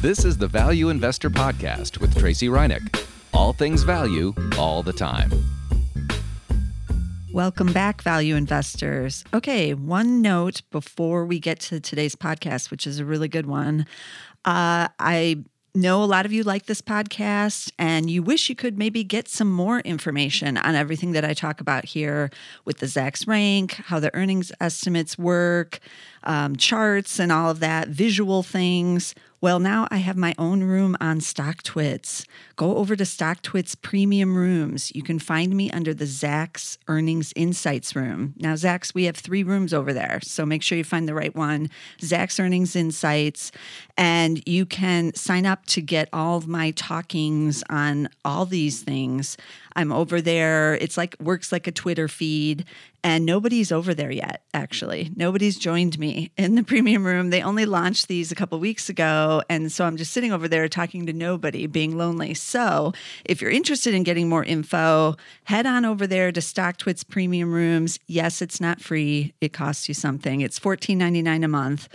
This 0.00 0.24
is 0.24 0.38
the 0.38 0.46
Value 0.46 0.90
Investor 0.90 1.28
Podcast 1.28 1.98
with 1.98 2.16
Tracey 2.16 2.46
Ryniec. 2.46 3.04
All 3.34 3.52
things 3.52 3.82
value, 3.82 4.32
all 4.56 4.84
the 4.84 4.92
time. 4.92 5.28
Welcome 7.32 7.72
back, 7.72 8.02
value 8.02 8.36
investors. 8.36 9.24
Okay, 9.34 9.74
one 9.74 10.22
note 10.22 10.62
before 10.70 11.26
we 11.26 11.40
get 11.40 11.58
to 11.62 11.80
today's 11.80 12.14
podcast, 12.14 12.70
which 12.70 12.86
is 12.86 13.00
a 13.00 13.04
really 13.04 13.26
good 13.26 13.46
one. 13.46 13.86
Uh, 14.44 14.86
I 15.00 15.42
know 15.74 16.02
a 16.02 16.06
lot 16.06 16.24
of 16.24 16.32
you 16.32 16.44
like 16.44 16.66
this 16.66 16.80
podcast 16.80 17.72
and 17.76 18.08
you 18.08 18.22
wish 18.22 18.48
you 18.48 18.54
could 18.54 18.78
maybe 18.78 19.02
get 19.02 19.28
some 19.28 19.50
more 19.50 19.80
information 19.80 20.56
on 20.58 20.76
everything 20.76 21.10
that 21.12 21.24
I 21.24 21.34
talk 21.34 21.60
about 21.60 21.84
here 21.84 22.30
with 22.64 22.78
the 22.78 22.86
Zacks 22.86 23.26
rank, 23.26 23.72
how 23.74 23.98
the 23.98 24.14
earnings 24.14 24.52
estimates 24.60 25.18
work, 25.18 25.80
um, 26.22 26.54
charts, 26.54 27.18
and 27.18 27.32
all 27.32 27.50
of 27.50 27.58
that, 27.60 27.88
visual 27.88 28.44
things. 28.44 29.14
Well, 29.40 29.60
now 29.60 29.86
I 29.92 29.98
have 29.98 30.16
my 30.16 30.34
own 30.36 30.64
room 30.64 30.96
on 31.00 31.20
StockTwits. 31.20 32.26
Go 32.56 32.76
over 32.76 32.96
to 32.96 33.04
StockTwits 33.04 33.80
Premium 33.80 34.36
Rooms. 34.36 34.90
You 34.96 35.04
can 35.04 35.20
find 35.20 35.54
me 35.54 35.70
under 35.70 35.94
the 35.94 36.06
Zacks 36.06 36.76
Earnings 36.88 37.32
Insights 37.36 37.94
room. 37.94 38.34
Now, 38.38 38.54
Zacks, 38.54 38.94
we 38.94 39.04
have 39.04 39.16
three 39.16 39.44
rooms 39.44 39.72
over 39.72 39.92
there, 39.92 40.18
so 40.24 40.44
make 40.44 40.64
sure 40.64 40.76
you 40.76 40.82
find 40.82 41.06
the 41.06 41.14
right 41.14 41.36
one. 41.36 41.70
Zacks 42.00 42.42
Earnings 42.42 42.74
Insights, 42.74 43.52
and 43.96 44.42
you 44.44 44.66
can 44.66 45.14
sign 45.14 45.46
up 45.46 45.66
to 45.66 45.82
get 45.82 46.08
all 46.12 46.38
of 46.38 46.48
my 46.48 46.72
talkings 46.72 47.62
on 47.70 48.08
all 48.24 48.44
these 48.44 48.82
things. 48.82 49.36
I'm 49.78 49.92
over 49.92 50.20
there. 50.20 50.74
It's 50.74 50.96
like 50.96 51.14
works 51.20 51.52
like 51.52 51.68
a 51.68 51.72
Twitter 51.72 52.08
feed, 52.08 52.64
and 53.04 53.24
nobody's 53.24 53.70
over 53.70 53.94
there 53.94 54.10
yet. 54.10 54.42
Actually, 54.52 55.12
nobody's 55.14 55.56
joined 55.56 56.00
me 56.00 56.32
in 56.36 56.56
the 56.56 56.64
premium 56.64 57.06
room. 57.06 57.30
They 57.30 57.42
only 57.42 57.64
launched 57.64 58.08
these 58.08 58.32
a 58.32 58.34
couple 58.34 58.58
weeks 58.58 58.88
ago, 58.88 59.40
and 59.48 59.70
so 59.70 59.84
I'm 59.84 59.96
just 59.96 60.12
sitting 60.12 60.32
over 60.32 60.48
there 60.48 60.68
talking 60.68 61.06
to 61.06 61.12
nobody, 61.12 61.68
being 61.68 61.96
lonely. 61.96 62.34
So, 62.34 62.92
if 63.24 63.40
you're 63.40 63.52
interested 63.52 63.94
in 63.94 64.02
getting 64.02 64.28
more 64.28 64.42
info, 64.42 65.14
head 65.44 65.64
on 65.64 65.84
over 65.84 66.08
there 66.08 66.32
to 66.32 66.40
StockTwits 66.40 67.06
Premium 67.06 67.52
Rooms. 67.52 68.00
Yes, 68.08 68.42
it's 68.42 68.60
not 68.60 68.80
free; 68.80 69.32
it 69.40 69.52
costs 69.52 69.86
you 69.86 69.94
something. 69.94 70.40
It's 70.40 70.58
$14.99 70.58 71.44
a 71.44 71.48
month, 71.48 71.88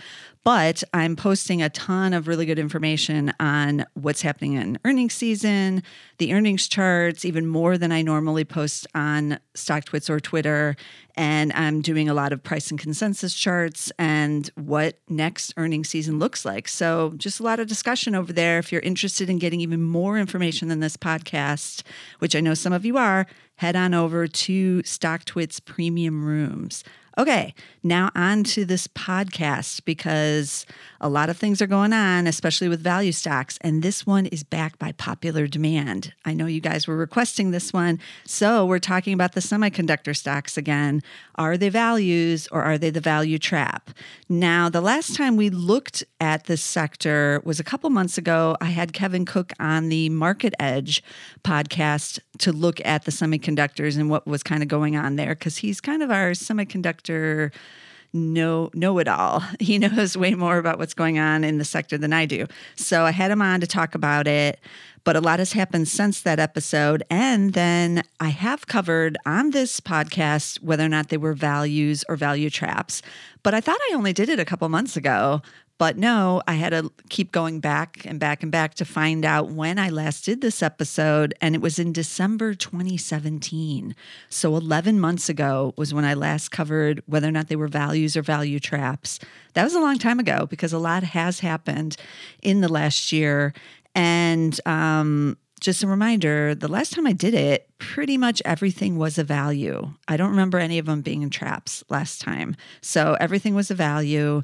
but 0.44 0.84
I'm 0.92 1.16
posting 1.16 1.62
a 1.62 1.70
ton 1.70 2.12
of 2.12 2.28
really 2.28 2.44
good 2.44 2.58
information 2.58 3.32
on 3.40 3.86
what's 3.94 4.20
happening 4.20 4.52
in 4.52 4.78
earnings 4.84 5.14
season, 5.14 5.82
the 6.18 6.34
earnings 6.34 6.68
charts, 6.68 7.24
even 7.24 7.46
more 7.46 7.78
than 7.78 7.90
I 7.90 8.02
normally 8.02 8.44
post 8.44 8.86
on 8.94 9.38
StockTwits 9.54 10.10
or 10.10 10.20
Twitter. 10.20 10.76
And 11.16 11.50
I'm 11.54 11.80
doing 11.80 12.10
a 12.10 12.14
lot 12.14 12.32
of 12.32 12.42
price 12.42 12.70
and 12.70 12.78
consensus 12.78 13.34
charts 13.34 13.90
and 13.98 14.50
what 14.54 14.98
next 15.08 15.54
earnings 15.56 15.88
season 15.88 16.18
looks 16.18 16.44
like. 16.44 16.68
So, 16.68 17.14
just 17.16 17.40
a 17.40 17.44
lot 17.44 17.58
of 17.58 17.66
discussion 17.66 18.14
over 18.14 18.32
there. 18.32 18.58
If 18.58 18.70
you're 18.70 18.82
interested 18.82 19.30
in 19.30 19.38
getting 19.38 19.60
even 19.60 19.82
more 19.82 20.18
information 20.18 20.68
than 20.68 20.80
this 20.80 20.96
podcast, 20.96 21.82
which 22.18 22.36
I 22.36 22.40
know 22.40 22.54
some 22.54 22.72
of 22.72 22.84
you 22.84 22.98
are, 22.98 23.26
head 23.56 23.76
on 23.76 23.94
over 23.94 24.26
to 24.26 24.82
StockTwits 24.82 25.64
Premium 25.64 26.24
Rooms. 26.24 26.84
Okay, 27.16 27.54
now 27.84 28.10
on 28.16 28.42
to 28.42 28.64
this 28.64 28.88
podcast 28.88 29.84
because 29.84 30.66
a 31.00 31.08
lot 31.08 31.30
of 31.30 31.36
things 31.36 31.62
are 31.62 31.68
going 31.68 31.92
on, 31.92 32.26
especially 32.26 32.68
with 32.68 32.80
value 32.80 33.12
stocks. 33.12 33.56
And 33.60 33.84
this 33.84 34.04
one 34.04 34.26
is 34.26 34.42
backed 34.42 34.80
by 34.80 34.90
popular 34.92 35.46
demand. 35.46 36.12
I 36.24 36.34
know 36.34 36.46
you 36.46 36.60
guys 36.60 36.88
were 36.88 36.96
requesting 36.96 37.52
this 37.52 37.72
one. 37.72 38.00
So 38.26 38.66
we're 38.66 38.80
talking 38.80 39.12
about 39.12 39.34
the 39.34 39.40
semiconductor 39.40 40.16
stocks 40.16 40.56
again. 40.56 41.02
Are 41.36 41.56
they 41.56 41.68
values 41.68 42.48
or 42.50 42.62
are 42.62 42.78
they 42.78 42.90
the 42.90 43.00
value 43.00 43.38
trap? 43.38 43.90
Now, 44.28 44.68
the 44.68 44.80
last 44.80 45.14
time 45.14 45.36
we 45.36 45.50
looked 45.50 46.02
at 46.20 46.46
this 46.46 46.62
sector 46.62 47.40
was 47.44 47.60
a 47.60 47.64
couple 47.64 47.90
months 47.90 48.18
ago. 48.18 48.56
I 48.60 48.66
had 48.66 48.92
Kevin 48.92 49.24
Cook 49.24 49.52
on 49.60 49.88
the 49.88 50.08
Market 50.08 50.54
Edge 50.58 51.00
podcast 51.44 52.18
to 52.38 52.50
look 52.50 52.84
at 52.84 53.04
the 53.04 53.12
semiconductors 53.12 53.96
and 53.96 54.10
what 54.10 54.26
was 54.26 54.42
kind 54.42 54.62
of 54.62 54.68
going 54.68 54.96
on 54.96 55.14
there 55.14 55.36
because 55.36 55.58
he's 55.58 55.80
kind 55.80 56.02
of 56.02 56.10
our 56.10 56.32
semiconductor 56.32 57.03
know 58.14 58.70
know 58.74 58.98
it 58.98 59.08
all. 59.08 59.42
He 59.60 59.78
knows 59.78 60.16
way 60.16 60.34
more 60.34 60.58
about 60.58 60.78
what's 60.78 60.94
going 60.94 61.18
on 61.18 61.42
in 61.42 61.58
the 61.58 61.64
sector 61.64 61.98
than 61.98 62.12
I 62.12 62.26
do. 62.26 62.46
So 62.76 63.04
I 63.04 63.10
had 63.10 63.30
him 63.30 63.42
on 63.42 63.60
to 63.60 63.66
talk 63.66 63.94
about 63.94 64.26
it. 64.26 64.60
But 65.04 65.16
a 65.16 65.20
lot 65.20 65.38
has 65.38 65.52
happened 65.52 65.86
since 65.88 66.22
that 66.22 66.38
episode. 66.38 67.02
And 67.10 67.52
then 67.52 68.04
I 68.20 68.28
have 68.30 68.66
covered 68.66 69.18
on 69.26 69.50
this 69.50 69.78
podcast 69.78 70.62
whether 70.62 70.84
or 70.84 70.88
not 70.88 71.08
they 71.08 71.18
were 71.18 71.34
values 71.34 72.04
or 72.08 72.16
value 72.16 72.48
traps. 72.48 73.02
But 73.42 73.52
I 73.52 73.60
thought 73.60 73.78
I 73.90 73.94
only 73.94 74.14
did 74.14 74.30
it 74.30 74.40
a 74.40 74.46
couple 74.46 74.66
months 74.70 74.96
ago. 74.96 75.42
But 75.76 75.96
no, 75.96 76.40
I 76.46 76.54
had 76.54 76.70
to 76.70 76.92
keep 77.08 77.32
going 77.32 77.58
back 77.58 78.04
and 78.04 78.20
back 78.20 78.42
and 78.42 78.52
back 78.52 78.74
to 78.74 78.84
find 78.84 79.24
out 79.24 79.50
when 79.50 79.78
I 79.78 79.88
last 79.88 80.24
did 80.24 80.40
this 80.40 80.62
episode. 80.62 81.34
And 81.40 81.54
it 81.54 81.60
was 81.60 81.80
in 81.80 81.92
December 81.92 82.54
2017. 82.54 83.96
So 84.28 84.56
11 84.56 85.00
months 85.00 85.28
ago 85.28 85.74
was 85.76 85.92
when 85.92 86.04
I 86.04 86.14
last 86.14 86.50
covered 86.50 87.02
whether 87.06 87.26
or 87.26 87.32
not 87.32 87.48
they 87.48 87.56
were 87.56 87.66
values 87.66 88.16
or 88.16 88.22
value 88.22 88.60
traps. 88.60 89.18
That 89.54 89.64
was 89.64 89.74
a 89.74 89.80
long 89.80 89.98
time 89.98 90.20
ago 90.20 90.46
because 90.48 90.72
a 90.72 90.78
lot 90.78 91.02
has 91.02 91.40
happened 91.40 91.96
in 92.40 92.60
the 92.60 92.68
last 92.68 93.10
year. 93.10 93.52
And 93.96 94.58
um, 94.66 95.36
just 95.60 95.82
a 95.82 95.86
reminder 95.86 96.54
the 96.54 96.68
last 96.68 96.92
time 96.92 97.06
I 97.06 97.12
did 97.12 97.34
it, 97.34 97.68
pretty 97.78 98.18
much 98.18 98.42
everything 98.44 98.96
was 98.96 99.18
a 99.18 99.24
value. 99.24 99.92
I 100.06 100.16
don't 100.16 100.30
remember 100.30 100.58
any 100.58 100.78
of 100.78 100.86
them 100.86 101.00
being 101.00 101.22
in 101.22 101.30
traps 101.30 101.82
last 101.88 102.20
time. 102.20 102.54
So 102.80 103.16
everything 103.18 103.54
was 103.54 103.70
a 103.70 103.74
value 103.74 104.42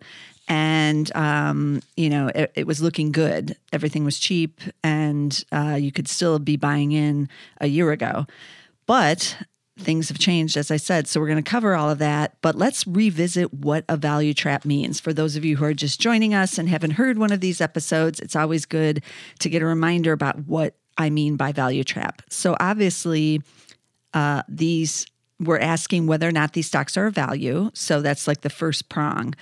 and 0.51 1.15
um, 1.17 1.81
you 1.97 2.11
know 2.11 2.27
it, 2.35 2.53
it, 2.57 2.67
was 2.67 2.83
looking 2.83 3.13
good. 3.13 3.57
Everything 3.73 4.05
was 4.05 4.19
cheap, 4.19 4.61
and 4.83 5.43
uh, 5.53 5.79
you 5.81 5.93
could 5.93 6.09
still 6.09 6.39
be 6.41 6.57
buying 6.57 6.91
in 6.93 7.29
a 7.61 7.69
year 7.69 7.93
ago. 7.93 8.27
But 8.87 9.37
things 9.79 10.09
have 10.09 10.19
changed, 10.19 10.57
as 10.57 10.71
I 10.71 10.77
said. 10.77 11.07
So 11.07 11.21
we're 11.21 11.29
going 11.29 11.43
to 11.43 11.49
cover 11.49 11.75
all 11.75 11.89
of 11.89 11.99
that. 11.99 12.35
But 12.43 12.57
let's 12.57 12.87
revisit 12.87 13.55
what 13.55 13.85
a 13.89 13.97
value 13.97 14.35
trap 14.35 14.65
means. 14.65 15.01
For 15.01 15.13
those 15.13 15.37
of 15.37 15.45
you 15.45 15.57
who 15.57 15.65
are 15.65 15.73
just 15.73 16.01
joining 16.01 16.35
us 16.35 16.59
and 16.59 16.69
haven't 16.69 16.93
heard 16.93 17.17
one 17.17 17.33
of 17.33 17.41
these 17.41 17.61
episodes, 17.61 18.19
it's 18.19 18.37
always 18.37 18.67
good 18.67 19.03
to 19.39 19.49
get 19.49 19.63
a 19.63 19.67
reminder 19.67 20.13
about 20.13 20.47
what 20.47 20.75
I 20.99 21.09
mean 21.09 21.37
by 21.37 21.53
value 21.53 21.85
trap. 21.85 22.23
So 22.29 22.57
obviously, 22.59 23.41
uh, 24.13 24.43
these 24.49 25.07
we're 25.39 25.59
asking 25.59 26.07
whether 26.07 26.29
or 26.29 26.33
not 26.33 26.53
these 26.53 26.67
stocks 26.67 26.97
are 26.97 27.07
a 27.07 27.11
value. 27.11 27.71
So 27.73 28.03
that's 28.03 28.29
like 28.29 28.43
the 28.43 28.51
first 28.51 28.89
prong. 28.91 29.35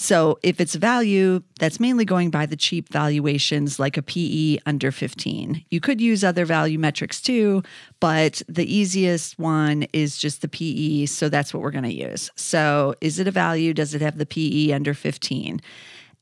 So 0.00 0.38
if 0.44 0.60
it's 0.60 0.76
value, 0.76 1.42
that's 1.58 1.80
mainly 1.80 2.04
going 2.04 2.30
by 2.30 2.46
the 2.46 2.54
cheap 2.54 2.88
valuations 2.88 3.80
like 3.80 3.96
a 3.96 4.02
PE 4.02 4.58
under 4.64 4.92
15. 4.92 5.64
You 5.70 5.80
could 5.80 6.00
use 6.00 6.22
other 6.22 6.44
value 6.44 6.78
metrics 6.78 7.20
too, 7.20 7.64
but 7.98 8.40
the 8.48 8.72
easiest 8.72 9.40
one 9.40 9.88
is 9.92 10.16
just 10.16 10.40
the 10.40 10.46
PE. 10.46 11.06
So 11.06 11.28
that's 11.28 11.52
what 11.52 11.64
we're 11.64 11.72
going 11.72 11.82
to 11.82 11.92
use. 11.92 12.30
So 12.36 12.94
is 13.00 13.18
it 13.18 13.26
a 13.26 13.32
value? 13.32 13.74
Does 13.74 13.92
it 13.92 14.00
have 14.00 14.18
the 14.18 14.24
PE 14.24 14.70
under 14.70 14.94
15? 14.94 15.60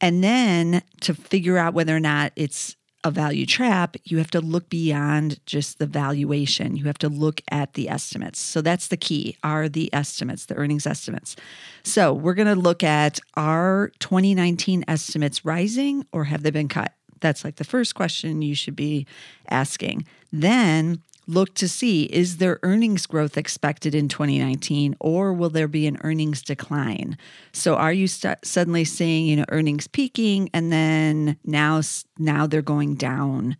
And 0.00 0.24
then 0.24 0.80
to 1.02 1.12
figure 1.12 1.58
out 1.58 1.74
whether 1.74 1.94
or 1.94 2.00
not 2.00 2.32
it's 2.34 2.76
a 3.06 3.10
value 3.10 3.46
trap, 3.46 3.96
you 4.04 4.18
have 4.18 4.30
to 4.32 4.40
look 4.40 4.68
beyond 4.68 5.38
just 5.46 5.78
the 5.78 5.86
valuation. 5.86 6.76
You 6.76 6.84
have 6.86 6.98
to 6.98 7.08
look 7.08 7.40
at 7.50 7.74
the 7.74 7.88
estimates. 7.88 8.40
So 8.40 8.60
that's 8.60 8.88
the 8.88 8.96
key 8.96 9.36
are 9.44 9.68
the 9.68 9.88
estimates, 9.94 10.46
the 10.46 10.56
earnings 10.56 10.86
estimates. 10.86 11.36
So 11.84 12.12
we're 12.12 12.34
going 12.34 12.48
to 12.48 12.56
look 12.56 12.82
at 12.82 13.20
are 13.34 13.92
2019 14.00 14.84
estimates 14.88 15.44
rising 15.44 16.04
or 16.12 16.24
have 16.24 16.42
they 16.42 16.50
been 16.50 16.68
cut? 16.68 16.92
That's 17.20 17.44
like 17.44 17.56
the 17.56 17.64
first 17.64 17.94
question 17.94 18.42
you 18.42 18.56
should 18.56 18.76
be 18.76 19.06
asking. 19.48 20.06
Then 20.32 21.00
look 21.26 21.54
to 21.54 21.68
see 21.68 22.04
is 22.04 22.36
there 22.36 22.60
earnings 22.62 23.06
growth 23.06 23.36
expected 23.36 23.94
in 23.94 24.08
2019 24.08 24.96
or 25.00 25.32
will 25.32 25.50
there 25.50 25.68
be 25.68 25.86
an 25.86 25.98
earnings 26.02 26.42
decline? 26.42 27.18
So 27.52 27.74
are 27.74 27.92
you 27.92 28.06
st- 28.06 28.44
suddenly 28.44 28.84
seeing 28.84 29.26
you 29.26 29.36
know 29.36 29.44
earnings 29.48 29.86
peaking 29.86 30.50
and 30.52 30.72
then 30.72 31.36
now 31.44 31.80
now 32.18 32.46
they're 32.46 32.62
going 32.62 32.94
down? 32.94 33.56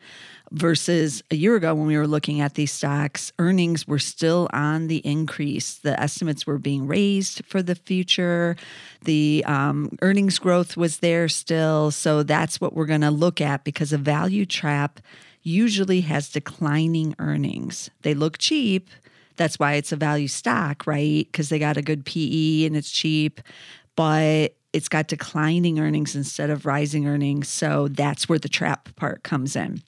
Versus 0.52 1.24
a 1.32 1.34
year 1.34 1.56
ago 1.56 1.74
when 1.74 1.88
we 1.88 1.98
were 1.98 2.06
looking 2.06 2.40
at 2.40 2.54
these 2.54 2.70
stocks 2.70 3.32
earnings 3.40 3.88
were 3.88 3.98
still 3.98 4.48
on 4.52 4.86
the 4.86 4.98
increase. 4.98 5.74
The 5.74 6.00
estimates 6.00 6.46
were 6.46 6.58
being 6.58 6.86
raised 6.86 7.44
for 7.44 7.64
the 7.64 7.74
future. 7.74 8.54
The 9.02 9.42
um, 9.44 9.98
earnings 10.02 10.38
growth 10.38 10.76
was 10.76 11.00
there 11.00 11.28
still. 11.28 11.90
So 11.90 12.22
that's 12.22 12.60
what 12.60 12.74
we're 12.74 12.86
going 12.86 13.00
to 13.00 13.10
look 13.10 13.40
at 13.40 13.64
because 13.64 13.92
a 13.92 13.98
value 13.98 14.46
trap 14.46 15.00
usually 15.46 16.00
has 16.00 16.28
declining 16.28 17.14
earnings. 17.20 17.88
They 18.02 18.14
look 18.14 18.36
cheap. 18.36 18.90
That's 19.36 19.58
why 19.58 19.74
it's 19.74 19.92
a 19.92 19.96
value 19.96 20.28
stock, 20.28 20.86
right? 20.86 21.26
Because 21.30 21.50
they 21.50 21.58
got 21.58 21.76
a 21.76 21.82
good 21.82 22.04
PE 22.04 22.64
and 22.64 22.76
it's 22.76 22.90
cheap, 22.90 23.40
but 23.94 24.56
it's 24.72 24.88
got 24.88 25.06
declining 25.06 25.78
earnings 25.78 26.16
instead 26.16 26.50
of 26.50 26.66
rising 26.66 27.06
earnings. 27.06 27.48
So 27.48 27.88
that's 27.88 28.28
where 28.28 28.38
the 28.38 28.48
trap 28.48 28.88
part 28.96 29.22
comes 29.22 29.54
in. 29.54 29.82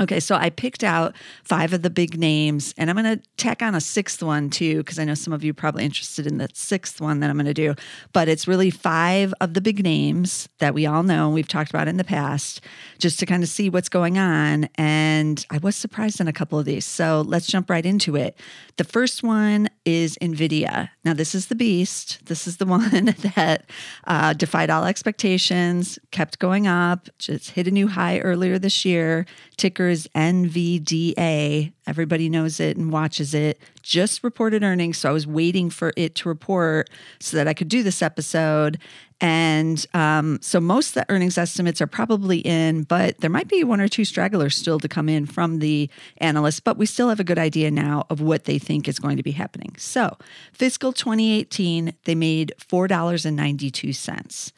Okay, 0.00 0.20
so 0.20 0.36
I 0.36 0.50
picked 0.50 0.84
out 0.84 1.16
five 1.42 1.72
of 1.72 1.82
the 1.82 1.90
big 1.90 2.18
names, 2.18 2.72
and 2.78 2.88
I'm 2.88 2.96
going 2.96 3.18
to 3.18 3.22
tack 3.36 3.62
on 3.62 3.74
a 3.74 3.80
sixth 3.80 4.22
one 4.22 4.48
too, 4.48 4.78
because 4.78 4.98
I 4.98 5.04
know 5.04 5.14
some 5.14 5.32
of 5.32 5.42
you 5.42 5.52
probably 5.52 5.84
interested 5.84 6.24
in 6.24 6.38
the 6.38 6.48
sixth 6.54 7.00
one 7.00 7.18
that 7.18 7.30
I'm 7.30 7.36
going 7.36 7.46
to 7.46 7.54
do. 7.54 7.74
But 8.12 8.28
it's 8.28 8.46
really 8.46 8.70
five 8.70 9.34
of 9.40 9.54
the 9.54 9.60
big 9.60 9.82
names 9.82 10.48
that 10.58 10.72
we 10.72 10.86
all 10.86 11.02
know, 11.02 11.26
and 11.26 11.34
we've 11.34 11.48
talked 11.48 11.70
about 11.70 11.88
in 11.88 11.96
the 11.96 12.04
past, 12.04 12.60
just 12.98 13.18
to 13.18 13.26
kind 13.26 13.42
of 13.42 13.48
see 13.48 13.68
what's 13.70 13.88
going 13.88 14.18
on. 14.18 14.68
And 14.76 15.44
I 15.50 15.58
was 15.58 15.74
surprised 15.74 16.20
in 16.20 16.28
a 16.28 16.32
couple 16.32 16.60
of 16.60 16.64
these. 16.64 16.84
So 16.84 17.24
let's 17.26 17.48
jump 17.48 17.68
right 17.68 17.84
into 17.84 18.14
it. 18.14 18.38
The 18.76 18.84
first 18.84 19.24
one 19.24 19.68
is 19.84 20.16
NVIDIA. 20.22 20.90
Now, 21.04 21.14
this 21.14 21.34
is 21.34 21.46
the 21.48 21.56
beast. 21.56 22.24
This 22.26 22.46
is 22.46 22.58
the 22.58 22.66
one 22.66 23.16
that 23.34 23.64
uh, 24.06 24.32
defied 24.34 24.70
all 24.70 24.84
expectations, 24.84 25.98
kept 26.12 26.38
going 26.38 26.68
up, 26.68 27.08
just 27.18 27.50
hit 27.50 27.66
a 27.66 27.72
new 27.72 27.88
high 27.88 28.20
earlier 28.20 28.60
this 28.60 28.84
year. 28.84 29.26
Ticker 29.56 29.87
is 29.88 30.08
NVDA. 30.14 31.72
Everybody 31.86 32.28
knows 32.28 32.60
it 32.60 32.76
and 32.76 32.92
watches 32.92 33.34
it. 33.34 33.60
Just 33.82 34.22
reported 34.22 34.62
earnings. 34.62 34.98
So 34.98 35.08
I 35.08 35.12
was 35.12 35.26
waiting 35.26 35.70
for 35.70 35.92
it 35.96 36.14
to 36.16 36.28
report 36.28 36.90
so 37.20 37.36
that 37.36 37.48
I 37.48 37.54
could 37.54 37.68
do 37.68 37.82
this 37.82 38.02
episode. 38.02 38.78
And 39.20 39.84
um, 39.94 40.38
so 40.40 40.60
most 40.60 40.90
of 40.90 40.94
the 40.94 41.06
earnings 41.12 41.38
estimates 41.38 41.80
are 41.80 41.88
probably 41.88 42.38
in, 42.38 42.84
but 42.84 43.18
there 43.18 43.30
might 43.30 43.48
be 43.48 43.64
one 43.64 43.80
or 43.80 43.88
two 43.88 44.04
stragglers 44.04 44.54
still 44.54 44.78
to 44.78 44.88
come 44.88 45.08
in 45.08 45.26
from 45.26 45.58
the 45.58 45.90
analysts, 46.18 46.60
but 46.60 46.76
we 46.76 46.86
still 46.86 47.08
have 47.08 47.18
a 47.18 47.24
good 47.24 47.38
idea 47.38 47.70
now 47.70 48.06
of 48.10 48.20
what 48.20 48.44
they 48.44 48.58
think 48.58 48.86
is 48.86 49.00
going 49.00 49.16
to 49.16 49.22
be 49.22 49.32
happening. 49.32 49.74
So 49.76 50.16
fiscal 50.52 50.92
2018, 50.92 51.94
they 52.04 52.14
made 52.14 52.52
$4.92. 52.60 54.52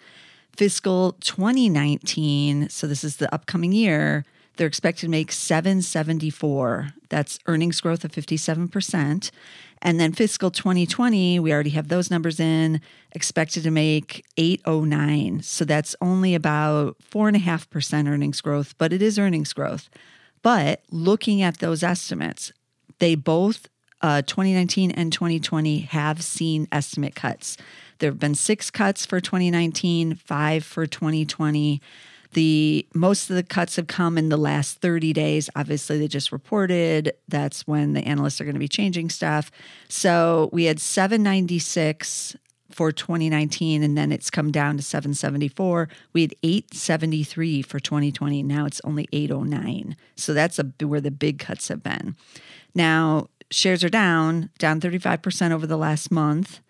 Fiscal 0.56 1.12
2019, 1.20 2.68
so 2.68 2.86
this 2.86 3.02
is 3.02 3.16
the 3.16 3.32
upcoming 3.34 3.72
year, 3.72 4.26
they're 4.60 4.66
expected 4.66 5.06
to 5.06 5.10
make 5.10 5.32
774. 5.32 6.92
That's 7.08 7.38
earnings 7.46 7.80
growth 7.80 8.04
of 8.04 8.12
57%. 8.12 9.30
And 9.80 9.98
then 9.98 10.12
fiscal 10.12 10.50
2020, 10.50 11.40
we 11.40 11.50
already 11.50 11.70
have 11.70 11.88
those 11.88 12.10
numbers 12.10 12.38
in, 12.38 12.82
expected 13.12 13.62
to 13.62 13.70
make 13.70 14.22
809. 14.36 15.40
So 15.40 15.64
that's 15.64 15.96
only 16.02 16.34
about 16.34 16.98
4.5% 17.10 18.06
earnings 18.06 18.42
growth, 18.42 18.74
but 18.76 18.92
it 18.92 19.00
is 19.00 19.18
earnings 19.18 19.54
growth. 19.54 19.88
But 20.42 20.82
looking 20.90 21.40
at 21.40 21.60
those 21.60 21.82
estimates, 21.82 22.52
they 22.98 23.14
both, 23.14 23.66
uh, 24.02 24.20
2019 24.20 24.90
and 24.90 25.10
2020, 25.10 25.78
have 25.78 26.22
seen 26.22 26.68
estimate 26.70 27.14
cuts. 27.14 27.56
There 27.98 28.10
have 28.10 28.20
been 28.20 28.34
six 28.34 28.70
cuts 28.70 29.06
for 29.06 29.20
2019, 29.20 30.16
five 30.16 30.64
for 30.64 30.86
2020. 30.86 31.80
The 32.32 32.86
most 32.94 33.28
of 33.28 33.36
the 33.36 33.42
cuts 33.42 33.76
have 33.76 33.86
come 33.86 34.16
in 34.16 34.28
the 34.28 34.36
last 34.36 34.78
30 34.78 35.12
days. 35.12 35.50
Obviously, 35.56 35.98
they 35.98 36.08
just 36.08 36.30
reported. 36.30 37.12
That's 37.28 37.66
when 37.66 37.92
the 37.92 38.02
analysts 38.02 38.40
are 38.40 38.44
going 38.44 38.54
to 38.54 38.60
be 38.60 38.68
changing 38.68 39.10
stuff. 39.10 39.50
So 39.88 40.48
we 40.52 40.64
had 40.64 40.80
796 40.80 42.36
for 42.70 42.92
2019 42.92 43.82
and 43.82 43.98
then 43.98 44.12
it's 44.12 44.30
come 44.30 44.52
down 44.52 44.76
to 44.76 44.82
774 44.82 45.88
we 46.12 46.22
had 46.22 46.34
873 46.42 47.62
for 47.62 47.80
2020 47.80 48.42
now 48.44 48.64
it's 48.64 48.80
only 48.84 49.08
809 49.12 49.96
so 50.14 50.32
that's 50.32 50.58
a, 50.58 50.72
where 50.86 51.00
the 51.00 51.10
big 51.10 51.40
cuts 51.40 51.66
have 51.66 51.82
been 51.82 52.16
now 52.72 53.28
shares 53.50 53.82
are 53.82 53.88
down 53.88 54.50
down 54.58 54.80
35% 54.80 55.50
over 55.50 55.66
the 55.66 55.76
last 55.76 56.10
month 56.12 56.60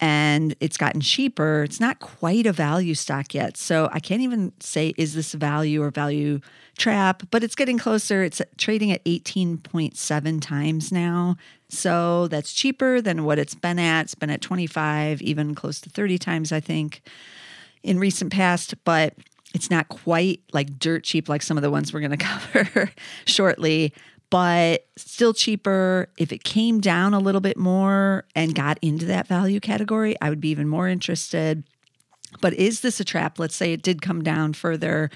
and 0.00 0.54
it's 0.60 0.76
gotten 0.76 1.00
cheaper. 1.00 1.62
It's 1.62 1.80
not 1.80 2.00
quite 2.00 2.46
a 2.46 2.52
value 2.52 2.94
stock 2.94 3.32
yet. 3.32 3.56
So 3.56 3.88
I 3.92 4.00
can't 4.00 4.20
even 4.20 4.52
say, 4.60 4.92
is 4.96 5.14
this 5.14 5.32
a 5.32 5.38
value 5.38 5.82
or 5.82 5.90
value 5.90 6.40
trap, 6.76 7.22
but 7.30 7.42
it's 7.42 7.54
getting 7.54 7.78
closer. 7.78 8.22
It's 8.22 8.42
trading 8.58 8.92
at 8.92 9.02
18.7 9.04 10.42
times 10.42 10.92
now. 10.92 11.36
So 11.68 12.28
that's 12.28 12.52
cheaper 12.52 13.00
than 13.00 13.24
what 13.24 13.38
it's 13.38 13.54
been 13.54 13.78
at. 13.78 14.02
It's 14.02 14.14
been 14.14 14.30
at 14.30 14.42
25, 14.42 15.22
even 15.22 15.54
close 15.54 15.80
to 15.80 15.90
30 15.90 16.18
times, 16.18 16.52
I 16.52 16.60
think, 16.60 17.02
in 17.82 17.98
recent 17.98 18.32
past. 18.32 18.74
But 18.84 19.14
it's 19.54 19.70
not 19.70 19.88
quite 19.88 20.42
like 20.52 20.78
dirt 20.78 21.04
cheap 21.04 21.28
like 21.28 21.42
some 21.42 21.56
of 21.56 21.62
the 21.62 21.70
ones 21.70 21.92
we're 21.92 22.00
going 22.00 22.10
to 22.16 22.16
cover 22.18 22.90
shortly 23.24 23.94
but 24.30 24.86
still 24.96 25.32
cheaper. 25.32 26.08
If 26.18 26.32
it 26.32 26.44
came 26.44 26.80
down 26.80 27.14
a 27.14 27.18
little 27.18 27.40
bit 27.40 27.56
more 27.56 28.24
and 28.34 28.54
got 28.54 28.78
into 28.82 29.06
that 29.06 29.28
value 29.28 29.60
category, 29.60 30.16
I 30.20 30.30
would 30.30 30.40
be 30.40 30.50
even 30.50 30.68
more 30.68 30.88
interested. 30.88 31.64
But 32.40 32.54
is 32.54 32.80
this 32.80 33.00
a 33.00 33.04
trap? 33.04 33.38
Let's 33.38 33.56
say 33.56 33.72
it 33.72 33.82
did 33.82 34.02
come 34.02 34.22
down 34.22 34.52
further. 34.52 35.10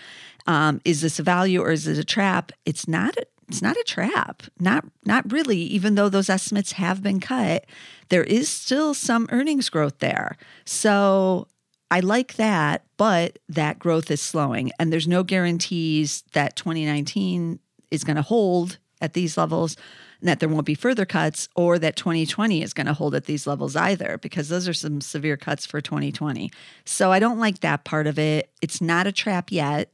Um, 0.47 0.81
is 0.85 1.01
this 1.01 1.19
a 1.19 1.23
value 1.23 1.61
or 1.61 1.71
is 1.71 1.87
it 1.87 1.99
a 1.99 2.05
trap? 2.05 2.53
It's 2.65 2.89
not. 2.89 3.17
A, 3.17 3.27
it's 3.49 3.63
not 3.63 3.77
a 3.77 3.85
trap. 3.85 4.45
Not 4.61 4.85
not 5.05 5.31
really. 5.31 5.59
Even 5.59 5.97
though 5.97 6.09
those 6.09 6.31
estimates 6.31 6.73
have 6.73 7.03
been 7.03 7.19
cut, 7.21 7.67
there 8.09 8.23
is 8.25 8.49
still 8.49 8.95
some 8.95 9.27
earnings 9.31 9.69
growth 9.69 9.99
there. 9.99 10.37
So 10.65 11.49
I 11.91 12.01
like 12.01 12.35
that, 12.35 12.85
but 12.97 13.41
that 13.49 13.81
growth 13.81 14.11
is 14.11 14.23
slowing, 14.23 14.71
and 14.79 14.93
there's 14.93 15.09
no 15.09 15.25
guarantees 15.25 16.23
that 16.33 16.55
2019 16.55 17.59
is 17.91 18.05
going 18.05 18.17
to 18.17 18.23
hold 18.23 18.79
at 19.01 19.15
these 19.15 19.37
levels 19.37 19.77
and 20.21 20.29
that 20.29 20.41
there 20.41 20.49
won't 20.49 20.67
be 20.67 20.75
further 20.75 21.07
cuts 21.07 21.49
or 21.55 21.79
that 21.79 21.97
2020 21.97 22.63
is 22.63 22.73
going 22.73 22.87
to 22.87 22.93
hold 22.93 23.15
at 23.15 23.25
these 23.25 23.47
levels 23.47 23.77
either 23.77 24.19
because 24.19 24.49
those 24.49 24.69
are 24.69 24.75
some 24.75 25.01
severe 25.01 25.37
cuts 25.37 25.67
for 25.67 25.81
2020. 25.81 26.51
So 26.85 27.11
I 27.13 27.19
don't 27.19 27.39
like 27.39 27.61
that 27.61 27.85
part 27.85 28.07
of 28.07 28.19
it. 28.19 28.51
It's 28.61 28.81
not 28.81 29.07
a 29.07 29.13
trap 29.13 29.51
yet, 29.51 29.91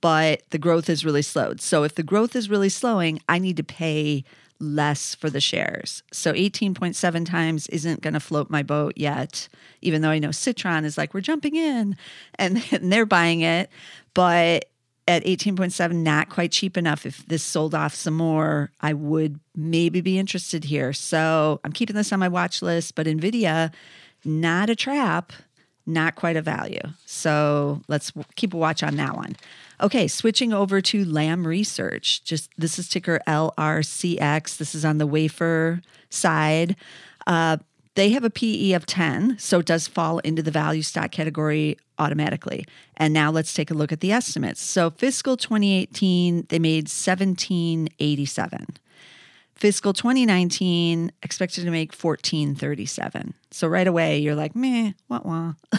but 0.00 0.42
the 0.50 0.58
growth 0.58 0.90
is 0.90 1.04
really 1.04 1.22
slowed. 1.22 1.60
So 1.60 1.84
if 1.84 1.94
the 1.94 2.02
growth 2.02 2.36
is 2.36 2.50
really 2.50 2.68
slowing, 2.68 3.20
I 3.28 3.38
need 3.38 3.56
to 3.56 3.64
pay 3.64 4.24
less 4.62 5.14
for 5.14 5.28
the 5.28 5.40
shares. 5.40 6.02
So 6.12 6.32
18.7 6.32 7.26
times 7.26 7.66
isn't 7.68 8.00
going 8.00 8.14
to 8.14 8.20
float 8.20 8.48
my 8.48 8.62
boat 8.62 8.94
yet, 8.96 9.48
even 9.80 10.02
though 10.02 10.10
I 10.10 10.20
know 10.20 10.30
Citron 10.30 10.84
is 10.84 10.96
like, 10.96 11.14
we're 11.14 11.20
jumping 11.20 11.56
in 11.56 11.96
and, 12.36 12.62
and 12.70 12.92
they're 12.92 13.06
buying 13.06 13.40
it. 13.40 13.70
But 14.14 14.66
at 15.08 15.24
18.7 15.24 15.94
not 15.96 16.28
quite 16.28 16.52
cheap 16.52 16.76
enough. 16.76 17.04
If 17.06 17.26
this 17.26 17.42
sold 17.42 17.74
off 17.74 17.94
some 17.94 18.14
more 18.14 18.70
i 18.80 18.92
would 18.92 19.40
maybe 19.54 20.00
be 20.00 20.18
interested 20.18 20.64
here. 20.64 20.92
So 20.92 21.60
i'm 21.64 21.72
keeping 21.72 21.96
this 21.96 22.12
on 22.12 22.20
my 22.20 22.28
watch 22.28 22.62
list 22.62 22.94
but 22.94 23.06
nvidia 23.06 23.72
not 24.24 24.70
a 24.70 24.76
trap 24.76 25.32
not 25.84 26.14
quite 26.14 26.36
a 26.36 26.42
value. 26.42 26.80
So 27.06 27.82
let's 27.88 28.12
keep 28.36 28.54
a 28.54 28.56
watch 28.56 28.84
on 28.84 28.96
that 28.96 29.16
one. 29.16 29.36
Okay 29.80 30.06
switching 30.06 30.52
over 30.52 30.80
to 30.80 31.04
lam 31.04 31.46
research. 31.46 32.22
Just 32.24 32.50
this 32.56 32.78
is 32.78 32.88
ticker 32.88 33.20
lrcx 33.26 34.56
this 34.56 34.74
is 34.74 34.84
on 34.84 34.98
the 34.98 35.06
wafer 35.06 35.82
side. 36.10 36.76
Uh, 37.26 37.56
they 37.94 38.10
have 38.10 38.24
a 38.24 38.30
PE 38.30 38.72
of 38.72 38.86
10, 38.86 39.36
so 39.38 39.58
it 39.58 39.66
does 39.66 39.86
fall 39.86 40.18
into 40.20 40.42
the 40.42 40.50
value 40.50 40.82
stock 40.82 41.10
category 41.10 41.76
automatically. 41.98 42.64
And 42.96 43.12
now 43.12 43.30
let's 43.30 43.52
take 43.52 43.70
a 43.70 43.74
look 43.74 43.92
at 43.92 44.00
the 44.00 44.12
estimates. 44.12 44.62
So 44.62 44.90
fiscal 44.90 45.36
2018, 45.36 46.46
they 46.48 46.58
made 46.58 46.84
1787. 46.84 48.66
Fiscal 49.54 49.92
2019 49.92 51.12
expected 51.22 51.64
to 51.64 51.70
make 51.70 51.92
1437. 51.92 53.34
So 53.50 53.68
right 53.68 53.86
away 53.86 54.18
you're 54.18 54.34
like, 54.34 54.56
meh, 54.56 54.92
what 55.06 55.24
wah. 55.24 55.52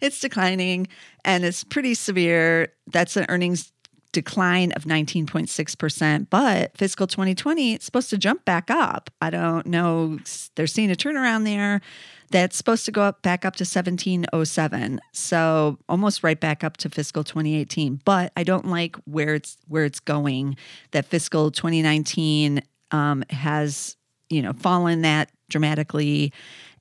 it's 0.00 0.20
declining 0.20 0.88
and 1.24 1.44
it's 1.44 1.64
pretty 1.64 1.94
severe. 1.94 2.72
That's 2.86 3.16
an 3.16 3.26
earnings 3.28 3.72
decline 4.20 4.72
of 4.72 4.84
19.6%, 4.84 6.26
but 6.28 6.76
fiscal 6.76 7.06
2020, 7.06 7.74
it's 7.74 7.84
supposed 7.84 8.10
to 8.10 8.18
jump 8.18 8.44
back 8.44 8.68
up. 8.68 9.10
I 9.20 9.30
don't 9.30 9.66
know. 9.66 10.18
They're 10.56 10.66
seeing 10.66 10.90
a 10.90 10.96
turnaround 10.96 11.44
there. 11.44 11.80
That's 12.30 12.56
supposed 12.56 12.84
to 12.86 12.90
go 12.90 13.02
up 13.02 13.22
back 13.22 13.44
up 13.44 13.54
to 13.56 13.62
1707. 13.62 15.00
So 15.12 15.78
almost 15.88 16.24
right 16.24 16.38
back 16.38 16.64
up 16.64 16.76
to 16.78 16.90
fiscal 16.90 17.22
2018. 17.22 18.00
But 18.04 18.32
I 18.36 18.42
don't 18.42 18.66
like 18.66 18.96
where 19.04 19.34
it's 19.34 19.56
where 19.68 19.84
it's 19.84 20.00
going. 20.00 20.56
That 20.90 21.06
fiscal 21.06 21.50
2019 21.52 22.60
um, 22.90 23.22
has, 23.30 23.96
you 24.28 24.42
know, 24.42 24.52
fallen 24.52 25.02
that 25.02 25.30
dramatically 25.48 26.32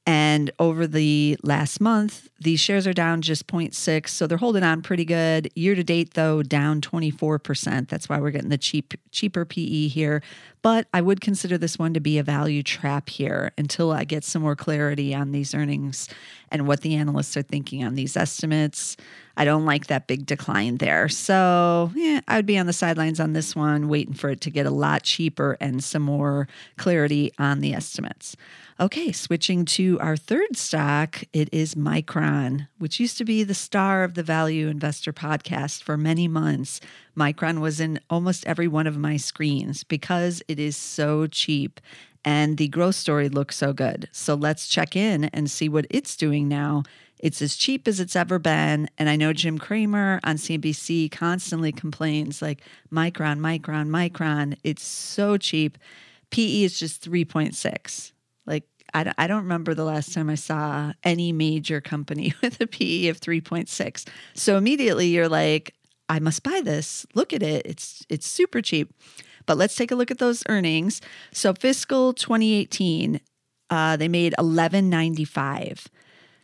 and 0.07 0.51
over 0.57 0.87
the 0.87 1.37
last 1.43 1.81
month, 1.81 2.29
these 2.39 2.61
shares 2.61 2.87
are 2.87 2.93
down 2.93 3.21
just 3.21 3.45
0.6. 3.45 4.07
So 4.07 4.25
they're 4.25 4.37
holding 4.37 4.63
on 4.63 4.81
pretty 4.81 5.03
good. 5.03 5.51
Year 5.53 5.75
to 5.75 5.83
date, 5.83 6.13
though, 6.13 6.41
down 6.41 6.79
24%. 6.79 7.89
That's 7.89 8.07
why 8.07 8.17
we're 8.21 8.31
getting 8.31 8.47
the 8.47 8.57
cheap, 8.57 8.93
cheaper 9.11 9.43
PE 9.43 9.89
here. 9.89 10.23
But 10.61 10.87
I 10.93 11.01
would 11.01 11.19
consider 11.19 11.57
this 11.57 11.77
one 11.77 11.93
to 11.93 11.99
be 11.99 12.17
a 12.17 12.23
value 12.23 12.63
trap 12.63 13.09
here 13.09 13.51
until 13.57 13.91
I 13.91 14.05
get 14.05 14.23
some 14.23 14.43
more 14.43 14.55
clarity 14.55 15.13
on 15.13 15.33
these 15.33 15.53
earnings 15.53 16.07
and 16.51 16.65
what 16.65 16.81
the 16.81 16.95
analysts 16.95 17.35
are 17.35 17.41
thinking 17.41 17.83
on 17.83 17.95
these 17.95 18.15
estimates. 18.15 18.95
I 19.35 19.43
don't 19.43 19.65
like 19.65 19.87
that 19.87 20.07
big 20.07 20.25
decline 20.25 20.77
there. 20.77 21.09
So, 21.09 21.91
yeah, 21.95 22.21
I 22.29 22.37
would 22.37 22.45
be 22.45 22.57
on 22.57 22.65
the 22.65 22.73
sidelines 22.73 23.19
on 23.19 23.33
this 23.33 23.57
one, 23.57 23.89
waiting 23.89 24.13
for 24.13 24.29
it 24.29 24.39
to 24.41 24.49
get 24.49 24.65
a 24.65 24.71
lot 24.71 25.03
cheaper 25.03 25.57
and 25.59 25.83
some 25.83 26.01
more 26.01 26.47
clarity 26.77 27.33
on 27.37 27.59
the 27.59 27.73
estimates. 27.73 28.37
Okay, 28.79 29.11
switching 29.11 29.65
to 29.65 29.96
our 29.97 30.17
third 30.17 30.55
stock, 30.55 31.23
it 31.33 31.49
is 31.51 31.75
Micron, 31.75 32.67
which 32.77 32.99
used 32.99 33.17
to 33.17 33.25
be 33.25 33.43
the 33.43 33.53
star 33.53 34.03
of 34.03 34.13
the 34.13 34.23
Value 34.23 34.67
Investor 34.67 35.13
podcast 35.13 35.83
for 35.83 35.97
many 35.97 36.27
months. 36.27 36.79
Micron 37.17 37.59
was 37.59 37.79
in 37.79 37.99
almost 38.09 38.45
every 38.45 38.67
one 38.67 38.87
of 38.87 38.97
my 38.97 39.17
screens 39.17 39.83
because 39.83 40.41
it 40.47 40.59
is 40.59 40.77
so 40.77 41.27
cheap 41.27 41.79
and 42.27 42.57
the 42.57 42.67
growth 42.67 42.95
story 42.95 43.29
looks 43.29 43.55
so 43.55 43.71
good. 43.71 44.09
So 44.11 44.35
let's 44.35 44.67
check 44.67 44.95
in 44.95 45.25
and 45.25 45.49
see 45.49 45.69
what 45.69 45.87
it's 45.89 46.17
doing 46.17 46.49
now. 46.49 46.83
It's 47.19 47.41
as 47.41 47.55
cheap 47.55 47.87
as 47.87 47.99
it's 47.99 48.15
ever 48.15 48.37
been. 48.37 48.89
And 48.97 49.09
I 49.09 49.15
know 49.15 49.33
Jim 49.33 49.57
Cramer 49.57 50.19
on 50.23 50.35
CNBC 50.35 51.09
constantly 51.11 51.71
complains 51.71 52.41
like, 52.41 52.61
Micron, 52.91 53.39
Micron, 53.39 53.87
Micron. 53.87 54.57
It's 54.63 54.83
so 54.83 55.37
cheap. 55.37 55.77
PE 56.29 56.63
is 56.63 56.77
just 56.77 57.09
3.6. 57.09 58.11
Like, 58.45 58.63
I, 58.97 59.13
I 59.17 59.27
don't 59.27 59.43
remember 59.43 59.73
the 59.75 59.83
last 59.83 60.13
time 60.13 60.29
I 60.29 60.35
saw 60.35 60.93
any 61.03 61.31
major 61.31 61.81
company 61.81 62.33
with 62.41 62.59
a 62.59 62.67
PE 62.67 63.07
of 63.07 63.19
3.6. 63.19 64.07
So 64.33 64.57
immediately 64.57 65.07
you're 65.07 65.29
like, 65.29 65.73
I 66.09 66.19
must 66.19 66.43
buy 66.43 66.61
this. 66.63 67.05
Look 67.13 67.33
at 67.33 67.43
it. 67.43 67.65
It's 67.65 68.05
it's 68.09 68.25
super 68.25 68.61
cheap. 68.61 68.93
But 69.45 69.57
let's 69.57 69.75
take 69.75 69.91
a 69.91 69.95
look 69.95 70.09
at 70.09 70.17
those 70.19 70.43
earnings. 70.49 71.01
So 71.31 71.53
fiscal 71.53 72.13
2018, 72.13 73.19
uh, 73.69 73.97
they 73.97 74.07
made 74.07 74.33
1195. 74.37 75.87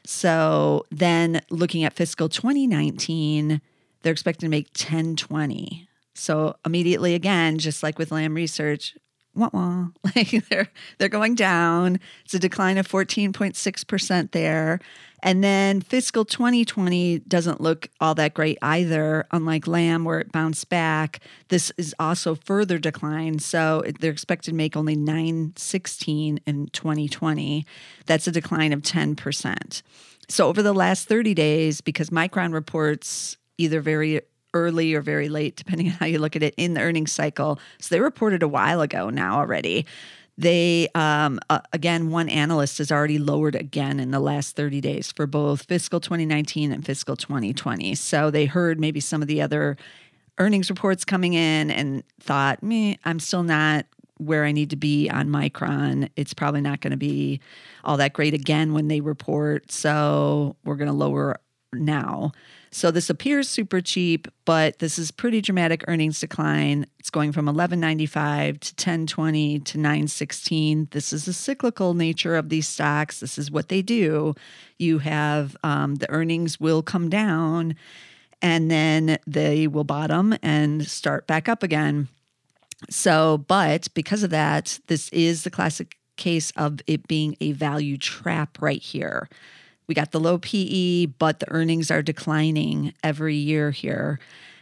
So 0.05 0.85
then 0.91 1.41
looking 1.49 1.83
at 1.83 1.93
fiscal 1.93 2.29
2019, 2.29 3.61
they're 4.01 4.11
expected 4.11 4.41
to 4.41 4.49
make 4.49 4.67
1020. 4.67 5.87
So 6.13 6.55
immediately 6.65 7.15
again, 7.15 7.57
just 7.57 7.83
like 7.83 7.97
with 7.97 8.11
Lam 8.11 8.33
Research, 8.35 8.95
wah 9.35 9.49
wah. 9.53 9.87
Like 10.15 10.47
they're 10.49 10.69
they're 10.97 11.09
going 11.09 11.35
down. 11.35 11.99
It's 12.25 12.33
a 12.33 12.39
decline 12.39 12.77
of 12.77 12.87
14.6% 12.87 14.31
there. 14.31 14.79
And 15.23 15.41
then 15.41 15.79
fiscal 15.79 16.25
2020 16.25 17.19
doesn't 17.19 17.61
look 17.61 17.89
all 18.01 18.13
that 18.15 18.33
great 18.33 18.57
either, 18.61 19.25
unlike 19.31 19.67
Lam 19.67 20.03
where 20.03 20.19
it 20.19 20.33
bounced 20.33 20.67
back. 20.67 21.21
This 21.47 21.71
is 21.77 21.95
also 21.97 22.35
further 22.35 22.77
decline. 22.77 23.39
So 23.39 23.83
they're 24.01 24.11
expected 24.11 24.51
to 24.51 24.55
make 24.55 24.75
only 24.75 24.97
916 24.97 26.41
in 26.45 26.67
2020. 26.67 27.65
That's 28.05 28.27
a 28.27 28.31
decline 28.31 28.73
of 28.73 28.81
10%. 28.81 29.81
So 30.27 30.47
over 30.47 30.61
the 30.61 30.73
last 30.73 31.07
30 31.07 31.33
days, 31.33 31.79
because 31.79 32.09
Micron 32.09 32.53
reports 32.53 33.37
either 33.57 33.79
very 33.79 34.21
early 34.53 34.93
or 34.93 35.01
very 35.01 35.29
late, 35.29 35.55
depending 35.55 35.87
on 35.87 35.93
how 35.93 36.05
you 36.05 36.19
look 36.19 36.35
at 36.35 36.43
it 36.43 36.53
in 36.57 36.73
the 36.73 36.81
earnings 36.81 37.11
cycle. 37.11 37.59
So 37.79 37.95
they 37.95 38.01
reported 38.01 38.43
a 38.43 38.47
while 38.47 38.81
ago 38.81 39.09
now 39.09 39.39
already. 39.39 39.85
They, 40.37 40.87
um, 40.95 41.39
uh, 41.49 41.59
again, 41.73 42.09
one 42.09 42.27
analyst 42.27 42.79
has 42.79 42.91
already 42.91 43.19
lowered 43.19 43.55
again 43.55 43.99
in 43.99 44.11
the 44.11 44.19
last 44.19 44.55
30 44.55 44.81
days 44.81 45.11
for 45.11 45.27
both 45.27 45.63
fiscal 45.63 45.99
2019 45.99 46.71
and 46.71 46.83
fiscal 46.83 47.15
2020. 47.15 47.93
So 47.95 48.31
they 48.31 48.45
heard 48.45 48.79
maybe 48.79 48.99
some 48.99 49.21
of 49.21 49.27
the 49.27 49.41
other 49.41 49.77
earnings 50.39 50.71
reports 50.71 51.05
coming 51.05 51.33
in 51.33 51.69
and 51.69 52.03
thought, 52.19 52.63
me, 52.63 52.97
I'm 53.05 53.19
still 53.19 53.43
not 53.43 53.85
where 54.17 54.45
I 54.45 54.51
need 54.51 54.71
to 54.71 54.75
be 54.75 55.09
on 55.09 55.27
Micron. 55.27 56.09
It's 56.15 56.33
probably 56.33 56.61
not 56.61 56.81
going 56.81 56.91
to 56.91 56.97
be 56.97 57.39
all 57.83 57.97
that 57.97 58.13
great 58.13 58.33
again 58.33 58.73
when 58.73 58.87
they 58.87 59.01
report. 59.01 59.71
So 59.71 60.55
we're 60.63 60.75
going 60.75 60.89
to 60.89 60.93
lower 60.93 61.39
now. 61.73 62.31
So 62.73 62.89
this 62.89 63.11
appears 63.11 63.47
super 63.47 63.81
cheap, 63.81 64.27
but 64.45 64.79
this 64.79 64.97
is 64.97 65.11
pretty 65.11 65.41
dramatic 65.41 65.83
earnings 65.87 66.19
decline. 66.19 66.87
It's 66.97 67.11
going 67.11 67.31
from 67.31 67.45
11.95 67.45 68.59
to 68.61 68.73
10.20 68.73 69.63
to 69.63 69.77
9.16. 69.77 70.89
This 70.89 71.13
is 71.13 71.25
the 71.25 71.33
cyclical 71.33 71.93
nature 71.93 72.35
of 72.35 72.49
these 72.49 72.67
stocks. 72.67 73.19
This 73.19 73.37
is 73.37 73.51
what 73.51 73.69
they 73.69 73.83
do. 73.83 74.33
You 74.79 74.97
have 74.97 75.55
um, 75.63 75.95
the 75.95 76.09
earnings 76.09 76.59
will 76.59 76.81
come 76.81 77.11
down, 77.11 77.75
and 78.41 78.71
then 78.71 79.19
they 79.27 79.67
will 79.67 79.83
bottom 79.83 80.35
and 80.41 80.87
start 80.87 81.27
back 81.27 81.47
up 81.47 81.61
again. 81.61 82.07
So, 82.89 83.37
but 83.47 83.87
because 83.93 84.23
of 84.23 84.31
that, 84.31 84.79
this 84.87 85.09
is 85.09 85.43
the 85.43 85.51
classic 85.51 85.99
case 86.17 86.51
of 86.57 86.79
it 86.87 87.07
being 87.07 87.37
a 87.39 87.51
value 87.51 87.97
trap 87.97 88.57
right 88.59 88.81
here. 88.81 89.29
We 89.87 89.95
got 89.95 90.11
the 90.11 90.19
low 90.19 90.37
PE, 90.37 91.07
but 91.07 91.39
the 91.39 91.51
earnings 91.51 91.91
are 91.91 92.01
declining 92.01 92.93
every 93.03 93.35
year 93.35 93.71
here. 93.71 94.19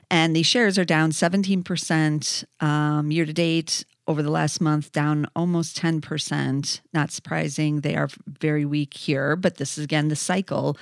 And 0.09 0.35
the 0.35 0.43
shares 0.43 0.77
are 0.77 0.85
down 0.85 1.11
17% 1.11 2.43
um, 2.59 3.11
year 3.11 3.25
to 3.25 3.33
date. 3.33 3.85
Over 4.07 4.23
the 4.23 4.31
last 4.31 4.59
month, 4.59 4.91
down 4.91 5.27
almost 5.35 5.77
10%. 5.77 6.81
Not 6.91 7.11
surprising. 7.11 7.79
They 7.81 7.95
are 7.95 8.09
very 8.27 8.65
weak 8.65 8.93
here, 8.95 9.35
but 9.37 9.55
this 9.55 9.77
is 9.77 9.85
again 9.85 10.09
the 10.09 10.15
cycle. 10.17 10.77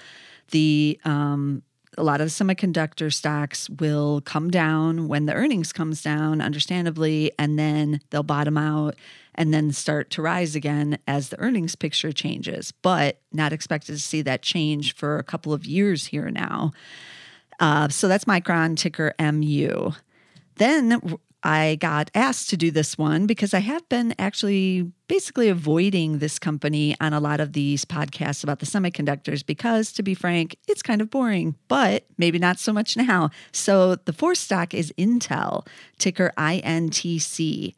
The 0.51 0.99
um, 1.05 1.61
a 1.97 2.03
lot 2.03 2.21
of 2.21 2.29
semiconductor 2.29 3.11
stocks 3.13 3.69
will 3.69 4.21
come 4.21 4.49
down 4.49 5.07
when 5.07 5.25
the 5.25 5.33
earnings 5.33 5.73
comes 5.73 6.01
down 6.01 6.41
understandably 6.41 7.31
and 7.39 7.57
then 7.57 7.99
they'll 8.09 8.23
bottom 8.23 8.57
out 8.57 8.95
and 9.35 9.53
then 9.53 9.71
start 9.71 10.09
to 10.11 10.21
rise 10.21 10.55
again 10.55 10.97
as 11.07 11.29
the 11.29 11.39
earnings 11.39 11.75
picture 11.75 12.11
changes. 12.11 12.71
But 12.71 13.21
not 13.31 13.53
expected 13.53 13.93
to 13.93 13.99
see 13.99 14.21
that 14.21 14.41
change 14.41 14.95
for 14.95 15.17
a 15.17 15.23
couple 15.23 15.53
of 15.53 15.65
years 15.65 16.05
here 16.05 16.29
now. 16.29 16.71
Uh, 17.59 17.89
so 17.89 18.07
that's 18.07 18.25
micron 18.25 18.77
ticker 18.77 19.13
mu 19.19 19.91
then 20.59 21.01
I 21.43 21.75
got 21.75 22.11
asked 22.13 22.49
to 22.49 22.57
do 22.57 22.69
this 22.69 22.97
one 22.97 23.25
because 23.25 23.53
I 23.53 23.59
have 23.59 23.87
been 23.87 24.13
actually 24.19 24.91
basically 25.07 25.47
avoiding 25.47 26.19
this 26.19 26.37
company 26.37 26.95
on 26.99 27.13
a 27.13 27.19
lot 27.19 27.39
of 27.39 27.53
these 27.53 27.85
podcasts 27.85 28.43
about 28.43 28.59
the 28.59 28.65
semiconductors 28.65 29.45
because, 29.45 29.93
to 29.93 30.03
be 30.03 30.13
frank, 30.13 30.57
it's 30.67 30.81
kind 30.81 31.01
of 31.01 31.09
boring, 31.09 31.55
but 31.69 32.05
maybe 32.17 32.39
not 32.39 32.59
so 32.59 32.73
much 32.73 32.97
now. 32.97 33.29
So 33.53 33.95
the 33.95 34.13
fourth 34.13 34.37
stock 34.37 34.73
is 34.73 34.93
Intel, 34.97 35.65
ticker 35.97 36.33
INTC. 36.37 37.73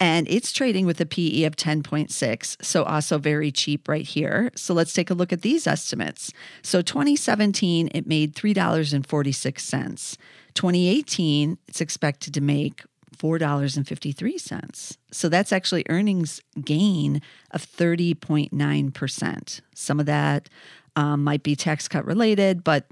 And 0.00 0.26
it's 0.28 0.50
trading 0.50 0.84
with 0.84 1.00
a 1.00 1.06
PE 1.06 1.44
of 1.44 1.54
10.6, 1.54 2.56
so 2.60 2.82
also 2.82 3.18
very 3.18 3.52
cheap 3.52 3.88
right 3.88 4.04
here. 4.04 4.50
So 4.56 4.74
let's 4.74 4.92
take 4.92 5.10
a 5.10 5.14
look 5.14 5.32
at 5.32 5.42
these 5.42 5.64
estimates. 5.68 6.32
So 6.62 6.82
2017, 6.82 7.88
it 7.94 8.04
made 8.04 8.34
$3.46. 8.34 10.16
2018, 10.54 11.58
it's 11.68 11.80
expected 11.80 12.34
to 12.34 12.40
make 12.40 12.82
$4.53. 13.22 14.96
So 15.12 15.28
that's 15.28 15.52
actually 15.52 15.84
earnings 15.88 16.40
gain 16.64 17.22
of 17.52 17.64
30.9%. 17.64 19.60
Some 19.74 20.00
of 20.00 20.06
that 20.06 20.48
um, 20.96 21.22
might 21.22 21.42
be 21.42 21.54
tax 21.54 21.86
cut 21.86 22.04
related, 22.04 22.64
but 22.64 22.86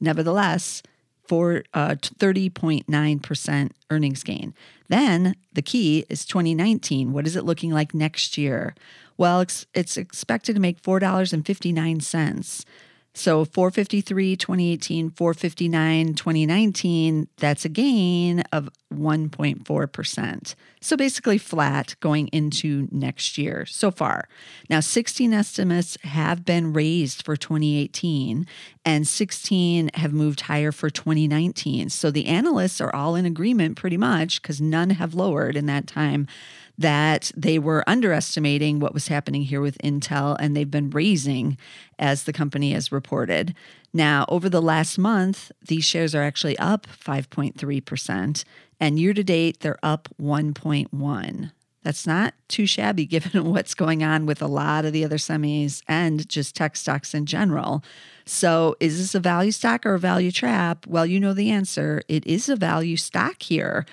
nevertheless, 0.00 0.82
for 1.26 1.62
uh, 1.74 1.94
30.9% 1.94 3.70
earnings 3.90 4.22
gain. 4.24 4.52
Then 4.88 5.36
the 5.52 5.62
key 5.62 6.04
is 6.10 6.24
2019. 6.24 7.12
What 7.12 7.26
is 7.26 7.36
it 7.36 7.44
looking 7.44 7.70
like 7.70 7.94
next 7.94 8.36
year? 8.36 8.74
Well, 9.16 9.40
it's, 9.40 9.64
it's 9.72 9.96
expected 9.96 10.54
to 10.54 10.60
make 10.60 10.82
$4.59. 10.82 12.64
So 13.12 13.44
453 13.44 14.36
2018, 14.36 15.10
459 15.10 16.14
2019, 16.14 17.28
that's 17.38 17.64
a 17.64 17.68
gain 17.68 18.40
of 18.52 18.68
1.4%. 18.94 20.54
So 20.80 20.96
basically 20.96 21.38
flat 21.38 21.96
going 22.00 22.28
into 22.28 22.88
next 22.90 23.36
year 23.36 23.66
so 23.66 23.90
far. 23.90 24.28
Now 24.68 24.80
16 24.80 25.32
estimates 25.34 25.98
have 26.04 26.44
been 26.44 26.72
raised 26.72 27.24
for 27.24 27.36
2018 27.36 28.46
and 28.84 29.06
16 29.06 29.90
have 29.94 30.12
moved 30.12 30.42
higher 30.42 30.72
for 30.72 30.88
2019. 30.88 31.90
So 31.90 32.10
the 32.10 32.26
analysts 32.26 32.80
are 32.80 32.94
all 32.94 33.16
in 33.16 33.26
agreement 33.26 33.76
pretty 33.76 33.96
much 33.96 34.40
because 34.40 34.60
none 34.60 34.90
have 34.90 35.14
lowered 35.14 35.56
in 35.56 35.66
that 35.66 35.86
time 35.86 36.26
that 36.80 37.30
they 37.36 37.58
were 37.58 37.84
underestimating 37.86 38.80
what 38.80 38.94
was 38.94 39.08
happening 39.08 39.42
here 39.42 39.60
with 39.60 39.76
Intel 39.78 40.34
and 40.40 40.56
they've 40.56 40.70
been 40.70 40.88
raising 40.88 41.58
as 41.98 42.24
the 42.24 42.32
company 42.32 42.72
has 42.72 42.90
reported. 42.90 43.54
Now, 43.92 44.24
over 44.28 44.48
the 44.48 44.62
last 44.62 44.96
month, 44.98 45.52
these 45.66 45.84
shares 45.84 46.14
are 46.14 46.22
actually 46.22 46.58
up 46.58 46.86
5.3% 46.86 48.44
and 48.80 48.98
year 48.98 49.12
to 49.12 49.22
date 49.22 49.60
they're 49.60 49.78
up 49.82 50.08
1.1. 50.18 51.52
That's 51.82 52.06
not 52.06 52.32
too 52.48 52.66
shabby 52.66 53.04
given 53.06 53.44
what's 53.44 53.74
going 53.74 54.02
on 54.02 54.24
with 54.24 54.40
a 54.40 54.46
lot 54.46 54.86
of 54.86 54.94
the 54.94 55.04
other 55.04 55.18
semis 55.18 55.82
and 55.86 56.26
just 56.30 56.56
tech 56.56 56.76
stocks 56.76 57.12
in 57.12 57.26
general. 57.26 57.84
So, 58.24 58.76
is 58.80 58.98
this 58.98 59.14
a 59.14 59.20
value 59.20 59.52
stock 59.52 59.84
or 59.84 59.94
a 59.94 59.98
value 59.98 60.30
trap? 60.30 60.86
Well, 60.86 61.04
you 61.04 61.20
know 61.20 61.34
the 61.34 61.50
answer. 61.50 62.00
It 62.08 62.26
is 62.26 62.48
a 62.48 62.56
value 62.56 62.96
stock 62.96 63.42
here 63.42 63.84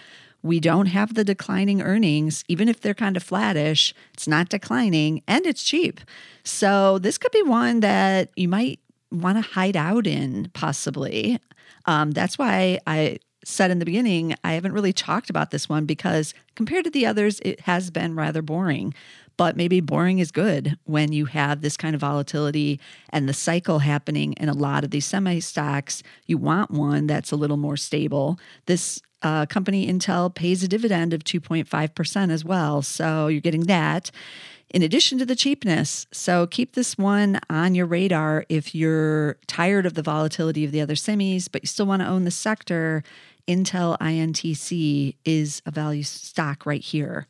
we 0.43 0.59
don't 0.59 0.87
have 0.87 1.13
the 1.13 1.23
declining 1.23 1.81
earnings, 1.81 2.43
even 2.47 2.69
if 2.69 2.81
they're 2.81 2.93
kind 2.93 3.17
of 3.17 3.23
flattish, 3.23 3.93
it's 4.13 4.27
not 4.27 4.49
declining 4.49 5.23
and 5.27 5.45
it's 5.45 5.63
cheap. 5.63 5.99
So 6.43 6.99
this 6.99 7.17
could 7.17 7.31
be 7.31 7.43
one 7.43 7.81
that 7.81 8.29
you 8.35 8.47
might 8.47 8.79
want 9.11 9.37
to 9.37 9.41
hide 9.41 9.75
out 9.75 10.07
in, 10.07 10.49
possibly. 10.53 11.39
Um, 11.85 12.11
that's 12.11 12.37
why 12.37 12.79
I 12.85 13.19
said 13.43 13.71
in 13.71 13.79
the 13.79 13.85
beginning, 13.85 14.35
I 14.43 14.53
haven't 14.53 14.73
really 14.73 14.93
talked 14.93 15.29
about 15.29 15.51
this 15.51 15.69
one 15.69 15.85
because 15.85 16.33
compared 16.55 16.83
to 16.83 16.91
the 16.91 17.05
others, 17.05 17.39
it 17.45 17.61
has 17.61 17.89
been 17.89 18.15
rather 18.15 18.41
boring. 18.41 18.93
But 19.37 19.55
maybe 19.55 19.81
boring 19.81 20.17
is 20.17 20.31
good 20.31 20.77
when 20.85 21.13
you 21.13 21.25
have 21.25 21.61
this 21.61 21.77
kind 21.77 21.93
of 21.93 22.01
volatility 22.01 22.79
and 23.11 23.29
the 23.29 23.33
cycle 23.33 23.79
happening 23.79 24.33
in 24.33 24.49
a 24.49 24.53
lot 24.53 24.83
of 24.83 24.89
these 24.89 25.05
semi 25.05 25.39
stocks. 25.39 26.01
You 26.25 26.39
want 26.39 26.71
one 26.71 27.05
that's 27.05 27.31
a 27.31 27.35
little 27.35 27.55
more 27.55 27.77
stable. 27.77 28.39
This 28.65 29.01
uh, 29.21 29.45
company, 29.45 29.91
Intel, 29.91 30.33
pays 30.33 30.63
a 30.63 30.67
dividend 30.67 31.13
of 31.13 31.23
2.5% 31.23 32.31
as 32.31 32.45
well. 32.45 32.81
So 32.81 33.27
you're 33.27 33.41
getting 33.41 33.65
that 33.65 34.11
in 34.69 34.81
addition 34.81 35.17
to 35.17 35.25
the 35.25 35.35
cheapness. 35.35 36.07
So 36.11 36.47
keep 36.47 36.73
this 36.73 36.97
one 36.97 37.39
on 37.49 37.75
your 37.75 37.85
radar 37.85 38.45
if 38.49 38.75
you're 38.75 39.37
tired 39.47 39.85
of 39.85 39.93
the 39.93 40.01
volatility 40.01 40.65
of 40.65 40.71
the 40.71 40.81
other 40.81 40.95
semis, 40.95 41.47
but 41.51 41.63
you 41.63 41.67
still 41.67 41.85
want 41.85 42.01
to 42.01 42.07
own 42.07 42.25
the 42.25 42.31
sector. 42.31 43.03
Intel 43.47 43.97
INTC 43.99 45.15
is 45.23 45.61
a 45.65 45.71
value 45.71 46.03
stock 46.03 46.65
right 46.65 46.81
here. 46.81 47.27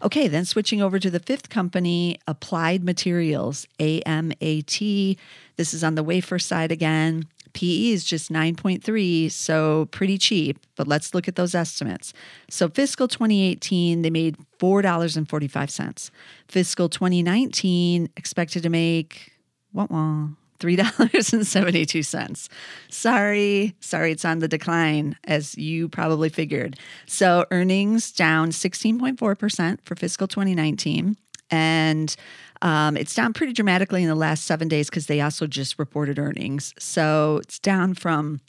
Okay, 0.00 0.28
then 0.28 0.44
switching 0.44 0.80
over 0.80 0.98
to 0.98 1.10
the 1.10 1.20
fifth 1.20 1.50
company, 1.50 2.18
Applied 2.26 2.84
Materials, 2.84 3.66
AMAT. 3.78 5.18
This 5.56 5.74
is 5.74 5.84
on 5.84 5.94
the 5.94 6.02
wafer 6.02 6.38
side 6.38 6.72
again. 6.72 7.26
PE 7.58 7.90
is 7.90 8.04
just 8.04 8.30
9.3, 8.32 9.32
so 9.32 9.88
pretty 9.90 10.16
cheap, 10.16 10.60
but 10.76 10.86
let's 10.86 11.12
look 11.12 11.26
at 11.26 11.34
those 11.34 11.56
estimates. 11.56 12.12
So 12.48 12.68
fiscal 12.68 13.08
2018, 13.08 14.02
they 14.02 14.10
made 14.10 14.36
$4.45. 14.60 16.10
Fiscal 16.46 16.88
2019 16.88 18.10
expected 18.16 18.62
to 18.62 18.68
make 18.68 19.32
what 19.72 19.90
well, 19.90 20.36
$3.72. 20.60 22.48
Sorry, 22.90 23.74
sorry, 23.80 24.12
it's 24.12 24.24
on 24.24 24.38
the 24.38 24.46
decline, 24.46 25.16
as 25.24 25.58
you 25.58 25.88
probably 25.88 26.28
figured. 26.28 26.78
So 27.06 27.44
earnings 27.50 28.12
down 28.12 28.50
16.4% 28.50 29.78
for 29.82 29.96
fiscal 29.96 30.28
2019. 30.28 31.16
And 31.50 32.14
um, 32.62 32.96
it's 32.96 33.14
down 33.14 33.32
pretty 33.32 33.52
dramatically 33.52 34.02
in 34.02 34.08
the 34.08 34.14
last 34.14 34.44
seven 34.44 34.68
days 34.68 34.90
because 34.90 35.06
they 35.06 35.20
also 35.20 35.46
just 35.46 35.78
reported 35.78 36.18
earnings. 36.18 36.74
So 36.78 37.40
it's 37.42 37.58
down 37.58 37.94
from 37.94 38.40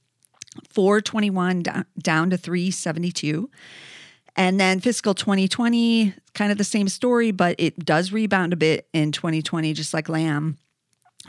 421 0.70 1.64
down, 1.64 1.86
down 2.02 2.30
to 2.32 2.38
372. 2.38 3.50
And 4.36 4.60
then 4.60 4.80
fiscal 4.80 5.14
2020, 5.14 6.14
kind 6.34 6.52
of 6.52 6.58
the 6.58 6.64
same 6.64 6.88
story, 6.88 7.32
but 7.32 7.56
it 7.58 7.86
does 7.86 8.12
rebound 8.12 8.54
a 8.54 8.56
bit 8.56 8.88
in 8.94 9.12
2020, 9.12 9.74
just 9.74 9.94
like 9.94 10.08
Lam. 10.08 10.58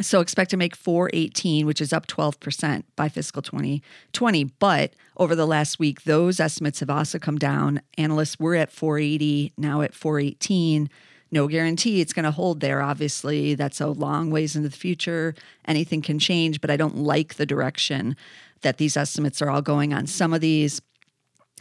So 0.01 0.21
expect 0.21 0.51
to 0.53 0.57
make 0.57 0.77
418, 0.77 1.67
which 1.67 1.81
is 1.81 1.93
up 1.93 2.07
12% 2.07 2.85
by 2.97 3.09
fiscal 3.09 3.43
2020. 3.43 4.45
But 4.59 4.95
over 5.17 5.35
the 5.35 5.47
last 5.47 5.79
week, 5.79 6.05
those 6.05 6.41
estimates 6.41 6.81
have 6.81 6.89
also 6.89 7.19
come 7.19 7.37
down. 7.37 7.83
Analysts 7.99 8.39
were 8.39 8.55
at 8.55 8.71
480, 8.71 9.53
now 9.59 9.83
at 9.83 9.95
418. 9.95 10.89
No 11.33 11.47
guarantee 11.47 12.01
it's 12.01 12.13
going 12.13 12.25
to 12.25 12.31
hold 12.31 12.61
there, 12.61 12.83
obviously. 12.83 13.55
That's 13.55 13.81
a 13.81 13.87
long 13.89 14.31
ways 14.31 14.57
into 14.57 14.69
the 14.69 14.77
future. 14.77 15.35
Anything 15.65 16.03
can 16.03 16.19
change, 16.19 16.61
but 16.61 16.71
I 16.71 16.77
don't 16.77 16.99
like 16.99 17.35
the 17.35 17.47
direction 17.47 18.17
that 18.63 18.79
these 18.79 18.97
estimates 18.97 19.41
are 19.41 19.51
all 19.51 19.63
going 19.63 19.95
on. 19.95 20.07
Some 20.07 20.33
of 20.35 20.41
these 20.41 20.81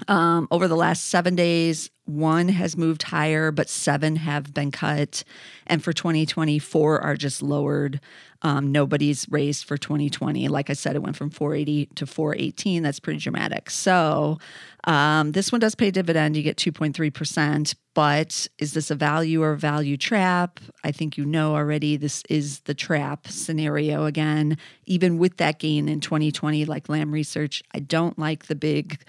um, 0.08 0.48
over 0.52 0.68
the 0.68 0.76
last 0.76 1.06
seven 1.06 1.36
days, 1.36 1.90
one 2.06 2.50
has 2.50 2.76
moved 2.76 3.04
higher, 3.04 3.52
but 3.52 3.70
seven 3.70 4.16
have 4.16 4.54
been 4.54 4.72
cut. 4.72 5.24
And 5.68 5.84
for 5.84 5.94
2024 5.94 7.02
are 7.02 7.16
just 7.16 7.42
lowered. 7.44 8.02
Um, 8.42 8.72
nobody's 8.72 9.28
raised 9.30 9.66
for 9.66 9.78
2020. 9.78 10.48
Like 10.48 10.70
I 10.70 10.74
said, 10.74 10.96
it 10.96 11.04
went 11.04 11.18
from 11.18 11.30
480 11.30 11.88
to 11.96 12.08
418. 12.08 12.82
That's 12.84 13.00
pretty 13.00 13.20
dramatic. 13.20 13.70
So 13.70 14.40
um, 14.86 15.34
this 15.34 15.52
one 15.52 15.60
does 15.60 15.76
pay 15.76 15.92
dividend. 15.92 16.36
You 16.36 16.44
get 16.44 16.58
2.3%. 16.58 17.76
But 17.94 18.48
is 18.58 18.74
this 18.74 18.90
a 18.90 18.96
value 18.96 19.44
or 19.44 19.56
value 19.56 19.98
trap? 19.98 20.60
I 20.84 20.92
think 20.92 21.18
you 21.18 21.26
know 21.26 21.54
already 21.54 21.98
this 21.98 22.24
is 22.30 22.62
the 22.62 22.74
trap 22.74 23.28
scenario 23.28 24.06
again. 24.06 24.58
Even 24.86 25.18
with 25.18 25.38
that 25.38 25.60
gain 25.60 25.90
in 25.90 26.00
2020, 26.00 26.66
like 26.66 26.88
Lam 26.88 27.12
Research, 27.12 27.62
I 27.74 27.80
don't 27.80 28.18
like 28.18 28.46
the 28.46 28.56
big 28.56 29.04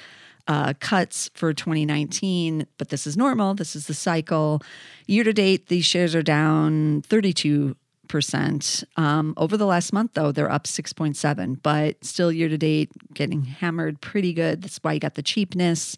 uh, 0.51 0.73
cuts 0.81 1.31
for 1.33 1.55
2019, 1.55 2.67
but 2.77 2.89
this 2.89 3.07
is 3.07 3.17
normal. 3.17 3.55
This 3.55 3.77
is 3.77 3.87
the 3.87 3.95
cycle. 3.95 4.61
Year 5.07 5.23
to 5.23 5.33
date, 5.33 5.69
these 5.69 5.87
shares 5.87 6.13
are 6.17 6.25
down 6.25 7.03
32 7.03 7.77
percent. 8.09 8.83
Um, 8.97 9.33
over 9.37 9.57
the 9.57 9.65
last 9.65 9.93
month, 9.93 10.15
though, 10.15 10.33
they're 10.33 10.51
up 10.51 10.65
6.7, 10.65 11.63
but 11.63 12.05
still 12.05 12.33
year 12.33 12.49
to 12.49 12.59
date 12.59 12.91
getting 13.15 13.45
hammered 13.45 14.01
pretty 14.01 14.33
good. 14.33 14.63
That's 14.63 14.79
why 14.79 14.95
you 14.95 14.99
got 14.99 15.15
the 15.15 15.23
cheapness, 15.23 15.97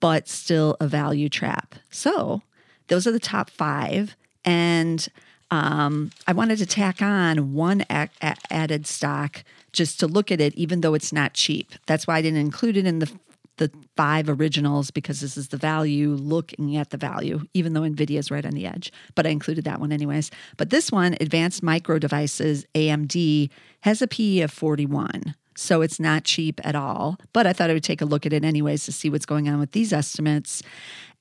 but 0.00 0.26
still 0.26 0.78
a 0.80 0.88
value 0.88 1.28
trap. 1.28 1.74
So 1.90 2.40
those 2.88 3.06
are 3.06 3.12
the 3.12 3.20
top 3.20 3.50
five. 3.50 4.16
And 4.42 5.06
um, 5.50 6.10
I 6.26 6.32
wanted 6.32 6.56
to 6.60 6.66
tack 6.66 7.02
on 7.02 7.52
one 7.52 7.84
a- 7.90 8.08
a- 8.22 8.36
added 8.48 8.86
stock 8.86 9.44
just 9.74 10.00
to 10.00 10.06
look 10.06 10.32
at 10.32 10.40
it, 10.40 10.54
even 10.54 10.80
though 10.80 10.94
it's 10.94 11.12
not 11.12 11.34
cheap. 11.34 11.74
That's 11.84 12.06
why 12.06 12.16
I 12.16 12.22
didn't 12.22 12.40
include 12.40 12.78
it 12.78 12.86
in 12.86 13.00
the 13.00 13.12
the 13.60 13.70
five 13.94 14.28
originals 14.28 14.90
because 14.90 15.20
this 15.20 15.36
is 15.36 15.48
the 15.48 15.56
value 15.58 16.10
looking 16.14 16.76
at 16.76 16.90
the 16.90 16.96
value, 16.96 17.42
even 17.54 17.74
though 17.74 17.82
NVIDIA 17.82 18.18
is 18.18 18.30
right 18.30 18.44
on 18.44 18.52
the 18.52 18.66
edge. 18.66 18.90
But 19.14 19.26
I 19.26 19.30
included 19.30 19.64
that 19.64 19.78
one 19.78 19.92
anyways. 19.92 20.30
But 20.56 20.70
this 20.70 20.90
one, 20.90 21.16
Advanced 21.20 21.62
Micro 21.62 21.98
Devices, 21.98 22.64
AMD, 22.74 23.50
has 23.82 24.02
a 24.02 24.08
PE 24.08 24.40
of 24.40 24.50
41. 24.50 25.34
So 25.56 25.82
it's 25.82 26.00
not 26.00 26.24
cheap 26.24 26.58
at 26.64 26.74
all. 26.74 27.18
But 27.34 27.46
I 27.46 27.52
thought 27.52 27.68
I 27.68 27.74
would 27.74 27.84
take 27.84 28.00
a 28.00 28.06
look 28.06 28.24
at 28.24 28.32
it 28.32 28.44
anyways 28.44 28.86
to 28.86 28.92
see 28.92 29.10
what's 29.10 29.26
going 29.26 29.46
on 29.46 29.60
with 29.60 29.72
these 29.72 29.92
estimates. 29.92 30.62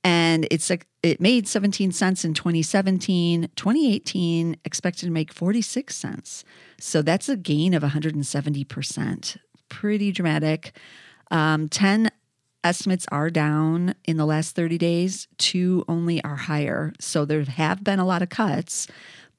And 0.05 0.47
it's 0.49 0.71
a, 0.71 0.79
it 1.03 1.19
made 1.19 1.45
17 1.45 1.91
cents 1.91 2.23
in 2.23 2.33
2017. 2.33 3.49
2018 3.57 4.55
expected 4.63 5.07
to 5.07 5.11
make 5.11 5.33
46 5.33 5.93
cents. 5.93 6.45
So 6.79 7.01
that's 7.01 7.27
a 7.27 7.35
gain 7.35 7.73
of 7.73 7.83
170%. 7.83 9.37
Pretty 9.67 10.11
dramatic. 10.13 10.71
Um, 11.31 11.67
10 11.67 12.09
estimates 12.63 13.05
are 13.11 13.29
down 13.29 13.95
in 14.05 14.17
the 14.17 14.25
last 14.25 14.55
30 14.55 14.77
days, 14.77 15.27
two 15.37 15.83
only 15.87 16.23
are 16.23 16.35
higher. 16.35 16.93
So 16.99 17.25
there 17.25 17.43
have 17.43 17.83
been 17.83 17.99
a 17.99 18.05
lot 18.05 18.21
of 18.21 18.29
cuts, 18.29 18.87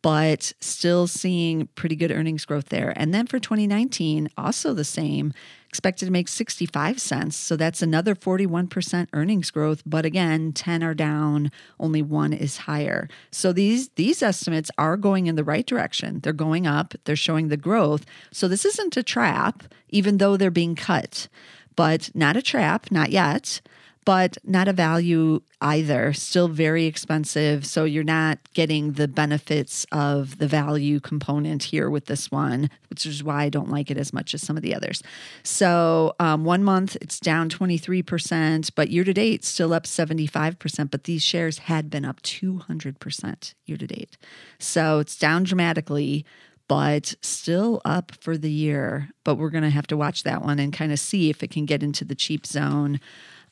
but 0.02 0.52
still 0.61 1.06
seeing 1.06 1.66
pretty 1.74 1.96
good 1.96 2.11
earnings 2.11 2.44
growth 2.44 2.70
there. 2.70 2.92
And 2.96 3.12
then 3.12 3.26
for 3.26 3.38
2019, 3.38 4.30
also 4.38 4.72
the 4.72 4.85
same, 4.85 5.35
expected 5.68 6.06
to 6.06 6.11
make 6.11 6.26
65 6.26 7.00
cents. 7.00 7.37
So 7.37 7.54
that's 7.56 7.83
another 7.83 8.14
41% 8.14 9.09
earnings 9.12 9.50
growth, 9.50 9.83
but 9.85 10.04
again, 10.04 10.52
10 10.52 10.83
are 10.83 10.94
down, 10.94 11.52
only 11.78 12.02
one 12.02 12.33
is 12.33 12.59
higher. 12.59 13.09
So 13.30 13.52
these 13.52 13.90
these 13.90 14.22
estimates 14.22 14.70
are 14.78 14.96
going 14.96 15.26
in 15.26 15.37
the 15.37 15.44
right 15.44 15.66
direction. 15.66 16.20
They're 16.20 16.33
going 16.33 16.66
up, 16.66 16.94
they're 17.04 17.14
showing 17.14 17.48
the 17.48 17.56
growth. 17.56 18.04
So 18.33 18.48
this 18.48 18.64
isn't 18.64 18.96
a 18.96 19.02
trap 19.02 19.62
even 19.90 20.18
though 20.18 20.37
they're 20.37 20.50
being 20.50 20.74
cut 20.74 21.28
but 21.76 22.11
not 22.14 22.37
a 22.37 22.42
trap, 22.42 22.90
not 22.90 23.11
yet, 23.11 23.61
but 24.04 24.38
not 24.44 24.68
a 24.68 24.72
value 24.72 25.42
either. 25.61 26.12
Still 26.12 26.48
very 26.48 26.87
expensive. 26.87 27.66
So 27.66 27.85
you're 27.85 28.02
not 28.02 28.38
getting 28.54 28.92
the 28.92 29.06
benefits 29.06 29.87
of 29.92 30.38
the 30.38 30.48
value 30.48 31.00
component 31.00 31.64
here 31.64 31.90
with 31.90 32.06
this 32.06 32.30
one, 32.30 32.70
which 32.88 33.04
is 33.04 33.22
why 33.22 33.44
I 33.44 33.48
don't 33.50 33.70
like 33.70 33.90
it 33.90 33.98
as 33.98 34.12
much 34.12 34.33
as 34.33 34.42
some 34.42 34.56
of 34.56 34.62
the 34.62 34.74
others. 34.74 35.02
So 35.42 36.14
um, 36.18 36.44
one 36.44 36.64
month 36.64 36.96
it's 37.00 37.20
down 37.20 37.50
23%, 37.50 38.70
but 38.74 38.88
year 38.88 39.04
to 39.04 39.12
date 39.12 39.44
still 39.44 39.74
up 39.74 39.85
75%. 39.85 40.90
But 40.90 41.04
these 41.04 41.22
shares 41.22 41.59
had 41.59 41.90
been 41.90 42.04
up 42.04 42.22
200% 42.22 43.54
year 43.66 43.76
to 43.76 43.87
date. 43.87 44.16
So 44.59 44.98
it's 44.98 45.16
down 45.16 45.44
dramatically 45.44 46.24
but 46.70 47.16
still 47.20 47.83
up 47.85 48.12
for 48.20 48.38
the 48.38 48.48
year. 48.48 49.11
But 49.24 49.35
we're 49.35 49.50
going 49.50 49.64
to 49.64 49.70
have 49.70 49.88
to 49.88 49.96
watch 49.96 50.22
that 50.22 50.42
one 50.42 50.61
and 50.61 50.72
kind 50.72 50.92
of 50.92 51.00
see 51.00 51.28
if 51.28 51.42
it 51.42 51.50
can 51.50 51.66
get 51.66 51.83
into 51.83 52.04
the 52.04 52.14
cheap 52.14 52.46
zone. 52.46 53.00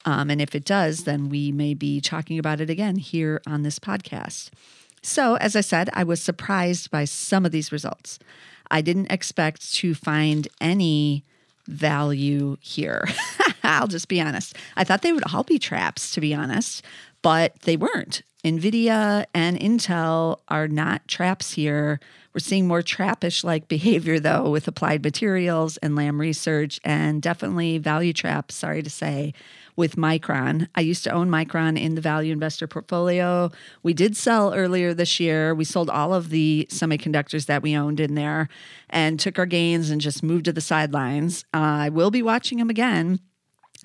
Um, 0.04 0.30
and 0.30 0.40
if 0.40 0.54
it 0.54 0.64
does, 0.64 1.02
then 1.02 1.28
we 1.28 1.50
may 1.50 1.74
be 1.74 2.00
talking 2.00 2.38
about 2.38 2.60
it 2.60 2.70
again 2.70 2.94
here 2.94 3.42
on 3.44 3.64
this 3.64 3.80
podcast. 3.80 4.50
So, 5.02 5.34
as 5.34 5.56
I 5.56 5.62
said, 5.62 5.90
I 5.94 6.04
was 6.04 6.22
surprised 6.22 6.92
by 6.92 7.06
some 7.06 7.44
of 7.44 7.50
these 7.50 7.72
results. 7.72 8.20
I 8.70 8.82
didn't 8.82 9.10
expect 9.10 9.74
to 9.74 9.96
find 9.96 10.46
any 10.60 11.24
value 11.66 12.56
here. 12.60 13.08
I'll 13.64 13.88
just 13.88 14.06
be 14.06 14.20
honest. 14.20 14.56
I 14.76 14.84
thought 14.84 15.02
they 15.02 15.12
would 15.12 15.24
all 15.34 15.42
be 15.42 15.58
traps, 15.58 16.12
to 16.12 16.20
be 16.20 16.34
honest. 16.34 16.84
But 17.22 17.60
they 17.62 17.76
weren't. 17.76 18.22
NVIDIA 18.44 19.26
and 19.34 19.58
Intel 19.58 20.38
are 20.48 20.68
not 20.68 21.06
traps 21.08 21.52
here. 21.52 21.98
We're 22.32 22.40
seeing 22.40 22.68
more 22.68 22.82
trappish 22.82 23.42
like 23.42 23.68
behavior, 23.68 24.20
though, 24.20 24.50
with 24.50 24.68
applied 24.68 25.02
materials 25.02 25.76
and 25.78 25.96
Lam 25.96 26.20
Research, 26.20 26.78
and 26.84 27.20
definitely 27.20 27.78
value 27.78 28.12
traps, 28.12 28.54
sorry 28.54 28.82
to 28.82 28.90
say, 28.90 29.34
with 29.74 29.96
Micron. 29.96 30.68
I 30.74 30.80
used 30.80 31.04
to 31.04 31.10
own 31.10 31.28
Micron 31.28 31.80
in 31.80 31.94
the 31.94 32.00
value 32.00 32.32
investor 32.32 32.66
portfolio. 32.66 33.50
We 33.82 33.92
did 33.92 34.16
sell 34.16 34.54
earlier 34.54 34.94
this 34.94 35.20
year. 35.20 35.54
We 35.54 35.64
sold 35.64 35.90
all 35.90 36.14
of 36.14 36.30
the 36.30 36.68
semiconductors 36.70 37.46
that 37.46 37.62
we 37.62 37.76
owned 37.76 38.00
in 38.00 38.14
there 38.14 38.48
and 38.90 39.18
took 39.18 39.38
our 39.38 39.46
gains 39.46 39.90
and 39.90 40.00
just 40.00 40.22
moved 40.22 40.46
to 40.46 40.52
the 40.52 40.60
sidelines. 40.60 41.44
Uh, 41.54 41.58
I 41.58 41.88
will 41.90 42.10
be 42.10 42.22
watching 42.22 42.58
them 42.58 42.70
again 42.70 43.20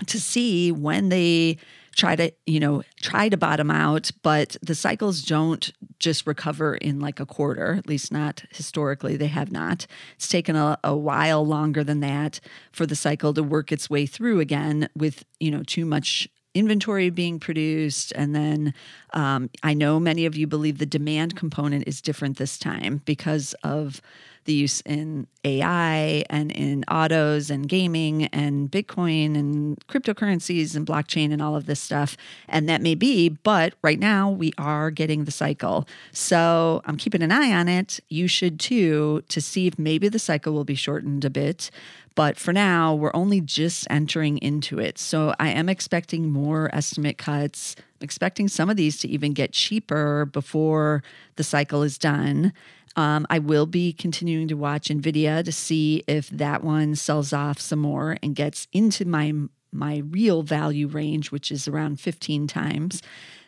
to 0.08 0.20
see 0.20 0.72
when 0.72 1.10
they 1.10 1.58
try 1.96 2.16
to 2.16 2.32
you 2.46 2.60
know 2.60 2.84
try 3.02 3.30
to 3.30 3.38
bottom 3.38 3.70
out 3.70 4.12
but 4.22 4.58
the 4.62 4.76
cycles 4.76 5.22
don't 5.22 5.72
just 6.00 6.26
recover 6.28 6.76
in 6.76 7.00
like 7.00 7.20
a 7.20 7.26
quarter 7.26 7.76
at 7.76 7.88
least 7.88 8.12
not 8.12 8.44
historically 8.52 9.16
they 9.16 9.28
have 9.28 9.52
not 9.52 9.86
it's 10.16 10.28
taken 10.28 10.56
a, 10.56 10.78
a 10.84 10.96
while 10.96 11.46
longer 11.46 11.84
than 11.84 12.00
that 12.00 12.40
for 12.72 12.86
the 12.86 12.96
cycle 12.96 13.34
to 13.34 13.44
work 13.44 13.72
its 13.72 13.90
way 13.90 14.06
through 14.06 14.40
again 14.40 14.90
with 14.96 15.24
you 15.40 15.52
know 15.52 15.64
too 15.64 15.86
much 15.86 16.28
inventory 16.54 17.10
being 17.10 17.40
produced. 17.40 18.14
And 18.16 18.36
then 18.36 18.74
um, 19.14 19.50
I 19.64 19.74
know 19.74 20.00
many 20.00 20.26
of 20.26 20.36
you 20.36 20.48
believe 20.48 20.78
the 20.78 20.86
demand 20.86 21.36
component 21.36 21.88
is 21.88 22.02
different 22.02 22.38
this 22.38 22.58
time 22.58 23.02
because 23.06 23.54
of 23.64 24.02
the 24.46 24.54
use 24.54 24.82
in 24.82 25.28
AI 25.46 26.24
and 26.30 26.52
in 26.52 26.84
autos 26.86 27.50
and 27.50 27.68
gaming 27.68 28.26
and 28.28 28.72
Bitcoin 28.72 29.38
and 29.38 29.78
cryptocurrencies 29.88 30.76
and 30.76 30.86
blockchain 30.86 31.32
and 31.32 31.42
all 31.42 31.56
of 31.56 31.66
this 31.66 31.80
stuff. 31.80 32.16
And 32.48 32.68
that 32.70 32.82
may 32.82 32.96
be, 32.96 33.30
but 33.30 33.74
right 33.82 34.00
now 34.00 34.30
we 34.30 34.54
are 34.58 34.92
getting 34.92 35.26
the 35.26 35.32
cycle. 35.32 35.88
So 36.12 36.82
I'm 36.86 36.98
keeping 36.98 37.22
an 37.22 37.32
eye 37.32 37.52
on 37.52 37.68
it. 37.68 38.00
You 38.10 38.28
should 38.28 38.60
too, 38.60 39.24
to 39.30 39.42
see 39.42 39.68
if 39.68 39.78
maybe 39.78 40.10
the 40.10 40.20
cycle 40.20 40.54
will 40.54 40.64
be 40.64 40.76
shortened 40.76 41.26
a 41.26 41.30
bit. 41.30 41.70
But 42.16 42.38
for 42.38 42.54
now, 42.54 42.94
we're 42.94 43.16
only 43.16 43.42
just 43.42 43.88
entering 43.90 44.38
into 44.38 44.80
it. 44.80 45.00
So 45.00 45.34
I 45.40 45.50
am 45.50 45.68
expecting 45.68 46.30
more 46.30 46.70
estimate 46.74 47.18
cuts. 47.18 47.76
Expecting 48.04 48.50
some 48.50 48.70
of 48.70 48.76
these 48.76 49.00
to 49.00 49.08
even 49.08 49.34
get 49.34 49.54
cheaper 49.54 50.26
before 50.26 51.04
the 51.38 51.44
cycle 51.44 51.82
is 51.82 51.98
done. 51.98 52.54
Um, 52.96 53.26
I 53.30 53.40
will 53.40 53.66
be 53.66 53.94
continuing 53.94 54.48
to 54.50 54.56
watch 54.56 54.90
Nvidia 54.90 55.44
to 55.44 55.52
see 55.52 56.04
if 56.06 56.30
that 56.30 56.64
one 56.64 56.96
sells 56.96 57.34
off 57.34 57.60
some 57.60 57.80
more 57.80 58.18
and 58.22 58.36
gets 58.36 58.68
into 58.72 59.06
my 59.06 59.34
my 59.72 60.04
real 60.10 60.44
value 60.44 60.88
range, 60.88 61.32
which 61.32 61.52
is 61.52 61.68
around 61.68 62.00
15 62.00 62.46
times. 62.46 63.02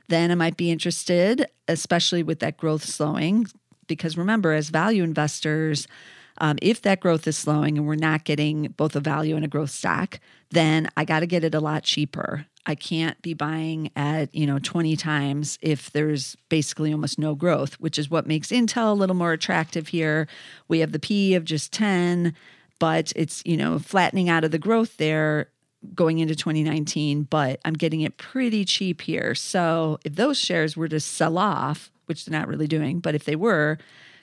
Then 0.07 0.31
I 0.31 0.35
might 0.35 0.57
be 0.57 0.71
interested, 0.71 1.47
especially 1.67 2.23
with 2.23 2.39
that 2.39 2.57
growth 2.57 2.83
slowing, 2.83 3.45
because 3.87 4.17
remember, 4.17 4.53
as 4.53 4.69
value 4.69 5.03
investors, 5.03 5.87
um, 6.39 6.57
if 6.61 6.81
that 6.81 6.99
growth 6.99 7.27
is 7.27 7.37
slowing 7.37 7.77
and 7.77 7.85
we're 7.85 7.95
not 7.95 8.23
getting 8.23 8.73
both 8.77 8.95
a 8.95 8.99
value 8.99 9.35
and 9.35 9.45
a 9.45 9.47
growth 9.47 9.69
stock, 9.69 10.19
then 10.51 10.89
I 10.97 11.05
got 11.05 11.19
to 11.19 11.27
get 11.27 11.43
it 11.43 11.53
a 11.53 11.59
lot 11.59 11.83
cheaper. 11.83 12.47
I 12.65 12.75
can't 12.75 13.21
be 13.21 13.33
buying 13.33 13.91
at, 13.95 14.33
you 14.33 14.47
know, 14.47 14.59
20 14.59 14.95
times 14.95 15.59
if 15.61 15.91
there's 15.91 16.35
basically 16.49 16.91
almost 16.91 17.19
no 17.19 17.35
growth, 17.35 17.75
which 17.75 17.99
is 17.99 18.09
what 18.09 18.27
makes 18.27 18.49
Intel 18.49 18.91
a 18.91 18.93
little 18.93 19.15
more 19.15 19.33
attractive 19.33 19.89
here. 19.89 20.27
We 20.67 20.79
have 20.79 20.91
the 20.91 20.99
P 20.99 21.35
of 21.35 21.45
just 21.45 21.71
10, 21.73 22.33
but 22.79 23.13
it's, 23.15 23.43
you 23.45 23.57
know, 23.57 23.79
flattening 23.79 24.29
out 24.29 24.43
of 24.43 24.51
the 24.51 24.57
growth 24.57 24.97
there 24.97 25.49
going 25.93 26.19
into 26.19 26.35
2019, 26.35 27.23
but 27.23 27.59
I'm 27.63 27.73
getting 27.73 28.01
it 28.01 28.17
pretty 28.17 28.65
cheap 28.65 29.01
here. 29.01 29.35
So 29.35 29.99
if 30.03 30.15
those 30.15 30.37
shares 30.37 30.75
were 30.75 30.87
to 30.87 30.99
sell 30.99 31.37
off, 31.37 31.91
which 32.07 32.25
they're 32.25 32.37
not 32.37 32.47
really 32.47 32.67
doing, 32.67 32.99
but 32.99 33.15
if 33.15 33.25
they 33.25 33.35
were, 33.35 33.77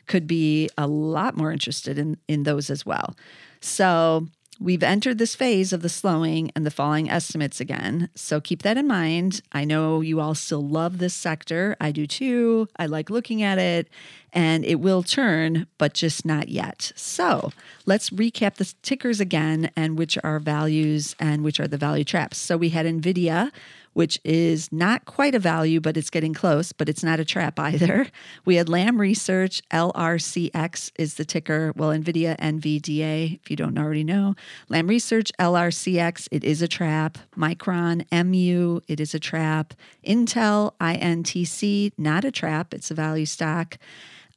could 0.07 0.27
be 0.27 0.69
a 0.77 0.87
lot 0.87 1.37
more 1.37 1.53
interested 1.53 1.99
in 1.99 2.17
in 2.27 2.43
those 2.43 2.71
as 2.71 2.85
well. 2.85 3.15
So 3.61 4.27
We've 4.63 4.83
entered 4.85 5.19
this 5.19 5.35
phase 5.35 5.73
of 5.73 5.83
the 5.83 5.89
slowing 5.89 6.53
and 6.55 6.65
the 6.65 6.71
falling 6.71 7.11
estimates 7.11 7.61
again. 7.61 8.11
So 8.15 8.41
keep 8.41 8.63
that 8.63 8.77
in 8.77 8.87
mind. 8.87 9.43
I 9.51 9.65
know 9.65 10.01
you 10.03 10.21
all 10.21 10.37
still 10.37 10.65
love 10.65 10.99
this 10.99 11.15
sector. 11.15 11.77
I 11.81 11.91
do 11.91 12.07
too. 12.07 12.69
I 12.77 12.87
like 12.87 13.11
looking 13.11 13.43
at 13.43 13.59
it 13.59 13.89
and 14.33 14.65
it 14.65 14.77
will 14.77 15.03
turn, 15.03 15.67
but 15.79 15.95
just 15.95 16.25
not 16.25 16.49
yet. 16.49 16.93
So 16.95 17.53
let's 17.87 18.11
recap 18.11 18.55
the 18.55 18.73
tickers 18.83 19.19
again 19.19 19.73
and 19.75 19.99
which 19.99 20.17
are 20.23 20.39
values 20.39 21.17
and 21.19 21.43
which 21.43 21.59
are 21.59 21.67
the 21.67 21.77
value 21.77 22.05
traps. 22.05 22.39
So 22.39 22.57
we 22.57 22.69
had 22.69 22.87
NVIDIA 22.87 23.51
which 23.93 24.21
is 24.25 24.71
not 24.73 25.05
quite 25.05 25.35
a 25.35 25.39
value, 25.39 25.81
but 25.81 25.97
it's 25.97 26.11
getting 26.11 26.35
close, 26.35 26.73
but 26.73 26.89
it's 26.89 27.03
not 27.03 27.21
a 27.21 27.25
trap 27.25 27.59
either. 27.59 28.07
We 28.45 28.57
had 28.57 28.69
Lam 28.69 29.01
Research, 29.01 29.63
LRCX 29.71 30.93
is 30.97 31.15
the 31.15 31.25
ticker. 31.25 31.73
Well, 31.77 31.91
NVIDIA, 31.91 32.39
NVDA, 32.39 33.41
if 33.43 33.51
you 33.51 33.57
don't 33.57 33.79
already 33.79 34.05
know. 34.05 34.35
Lam 34.69 34.87
Research, 34.87 35.31
LRCX, 35.39 36.29
it 36.31 36.45
is 36.45 36.63
a 36.63 36.69
trap. 36.69 37.19
Micron, 37.37 38.05
MU, 38.25 38.81
it 38.89 39.01
is 39.01 39.15
a 39.15 39.21
trap. 39.21 39.75
Intel, 40.07 40.73
INTC, 40.81 41.93
not 41.99 42.25
a 42.25 42.31
trap, 42.31 42.75
it's 42.75 42.91
a 42.91 42.95
value 42.95 43.27
stock. 43.27 43.79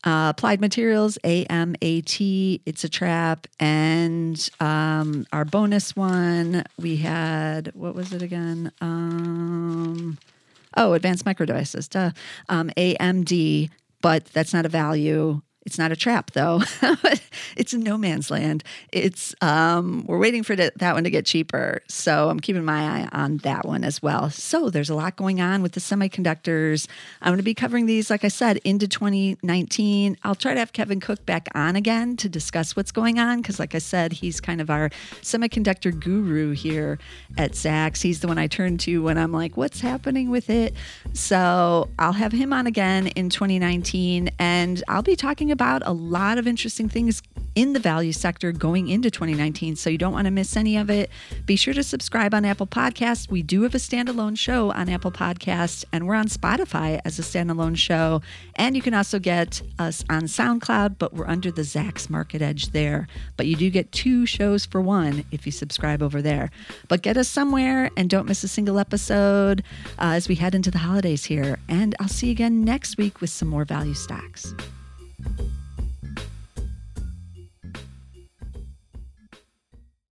Uh, 0.05 0.29
applied 0.29 0.61
Materials, 0.61 1.17
AMAT, 1.23 2.61
it's 2.63 2.83
a 2.83 2.89
trap. 2.89 3.47
And 3.59 4.49
um, 4.59 5.25
our 5.33 5.45
bonus 5.45 5.95
one, 5.95 6.63
we 6.79 6.97
had, 6.97 7.71
what 7.73 7.95
was 7.95 8.13
it 8.13 8.21
again? 8.21 8.71
Um, 8.81 10.19
oh, 10.77 10.93
Advanced 10.93 11.25
Micro 11.25 11.47
Devices, 11.47 11.87
duh. 11.87 12.11
Um, 12.49 12.69
AMD, 12.77 13.71
but 14.01 14.25
that's 14.25 14.53
not 14.53 14.67
a 14.67 14.69
value. 14.69 15.41
It's 15.65 15.79
not 15.79 15.91
a 15.91 15.95
trap 15.95 16.31
though. 16.31 16.61
it's 17.57 17.73
no 17.73 17.97
man's 17.97 18.29
land. 18.29 18.63
It's 18.91 19.33
um, 19.41 20.05
we're 20.05 20.19
waiting 20.19 20.43
for 20.43 20.55
that 20.55 20.79
one 20.79 21.03
to 21.05 21.09
get 21.09 21.25
cheaper. 21.25 21.81
So 21.87 22.29
I'm 22.29 22.39
keeping 22.39 22.63
my 22.63 22.83
eye 22.83 23.09
on 23.11 23.37
that 23.37 23.65
one 23.65 23.83
as 23.83 23.99
well. 23.99 24.29
So 24.29 24.69
there's 24.69 24.91
a 24.91 24.95
lot 24.95 25.15
going 25.15 25.41
on 25.41 25.63
with 25.63 25.71
the 25.71 25.79
semiconductors. 25.79 26.87
I'm 27.19 27.29
going 27.29 27.37
to 27.37 27.43
be 27.43 27.55
covering 27.55 27.87
these, 27.87 28.11
like 28.11 28.23
I 28.23 28.27
said, 28.27 28.57
into 28.57 28.87
2019. 28.87 30.17
I'll 30.23 30.35
try 30.35 30.53
to 30.53 30.59
have 30.59 30.71
Kevin 30.71 30.99
Cook 30.99 31.25
back 31.25 31.47
on 31.55 31.75
again 31.75 32.15
to 32.17 32.29
discuss 32.29 32.75
what's 32.75 32.91
going 32.91 33.17
on 33.17 33.41
because, 33.41 33.59
like 33.59 33.73
I 33.73 33.79
said, 33.79 34.13
he's 34.13 34.39
kind 34.39 34.61
of 34.61 34.69
our 34.69 34.89
semiconductor 35.21 35.99
guru 35.99 36.51
here 36.51 36.99
at 37.39 37.53
Zacks. 37.53 38.03
He's 38.03 38.19
the 38.19 38.27
one 38.27 38.37
I 38.37 38.45
turn 38.45 38.77
to 38.79 39.01
when 39.01 39.17
I'm 39.17 39.31
like, 39.31 39.57
what's 39.57 39.81
happening 39.81 40.29
with 40.29 40.51
it? 40.51 40.75
So 41.13 41.89
I'll 41.97 42.13
have 42.13 42.33
him 42.33 42.53
on 42.53 42.67
again 42.67 43.07
in 43.07 43.31
2019, 43.31 44.29
and 44.37 44.83
I'll 44.87 45.01
be 45.01 45.15
talking 45.15 45.54
about 45.55 45.81
a 45.85 45.93
lot 45.93 46.37
of 46.37 46.47
interesting 46.47 46.89
things 46.89 47.21
in 47.55 47.71
the 47.71 47.79
value 47.79 48.11
sector 48.11 48.51
going 48.51 48.89
into 48.89 49.09
2019. 49.09 49.77
So 49.77 49.89
you 49.89 49.97
don't 49.97 50.11
want 50.11 50.25
to 50.25 50.31
miss 50.31 50.57
any 50.57 50.75
of 50.75 50.89
it. 50.89 51.09
Be 51.45 51.55
sure 51.55 51.73
to 51.73 51.83
subscribe 51.83 52.33
on 52.33 52.43
Apple 52.43 52.67
Podcasts. 52.67 53.29
We 53.29 53.41
do 53.41 53.61
have 53.61 53.73
a 53.73 53.79
standalone 53.79 54.37
show 54.37 54.71
on 54.73 54.89
Apple 54.89 55.11
Podcasts, 55.11 55.85
and 55.93 56.05
we're 56.05 56.15
on 56.15 56.27
Spotify 56.27 56.99
as 57.05 57.17
a 57.17 57.21
standalone 57.21 57.77
show. 57.77 58.21
And 58.55 58.75
you 58.75 58.81
can 58.81 58.93
also 58.93 59.19
get 59.19 59.61
us 59.79 60.03
on 60.09 60.23
SoundCloud, 60.23 60.97
but 60.99 61.13
we're 61.13 61.27
under 61.27 61.49
the 61.49 61.61
Zacks 61.61 62.09
Market 62.09 62.41
Edge 62.41 62.71
there. 62.71 63.07
But 63.37 63.47
you 63.47 63.55
do 63.55 63.69
get 63.69 63.91
two 63.93 64.25
shows 64.25 64.65
for 64.65 64.81
one 64.81 65.23
if 65.31 65.45
you 65.45 65.51
subscribe 65.51 66.03
over 66.03 66.21
there. 66.21 66.51
But 66.89 67.01
get 67.01 67.15
us 67.15 67.29
somewhere 67.29 67.89
and 67.95 68.09
don't 68.09 68.27
miss 68.27 68.43
a 68.43 68.49
single 68.49 68.79
episode 68.79 69.63
uh, 69.97 70.11
as 70.15 70.27
we 70.27 70.35
head 70.35 70.55
into 70.55 70.71
the 70.71 70.79
holidays 70.79 71.23
here. 71.23 71.57
And 71.69 71.95
I'll 72.01 72.09
see 72.09 72.27
you 72.27 72.31
again 72.33 72.65
next 72.65 72.97
week 72.97 73.21
with 73.21 73.29
some 73.29 73.47
more 73.47 73.63
value 73.63 73.93
stocks 73.93 74.53
thank 75.25 75.39
you 75.39 75.64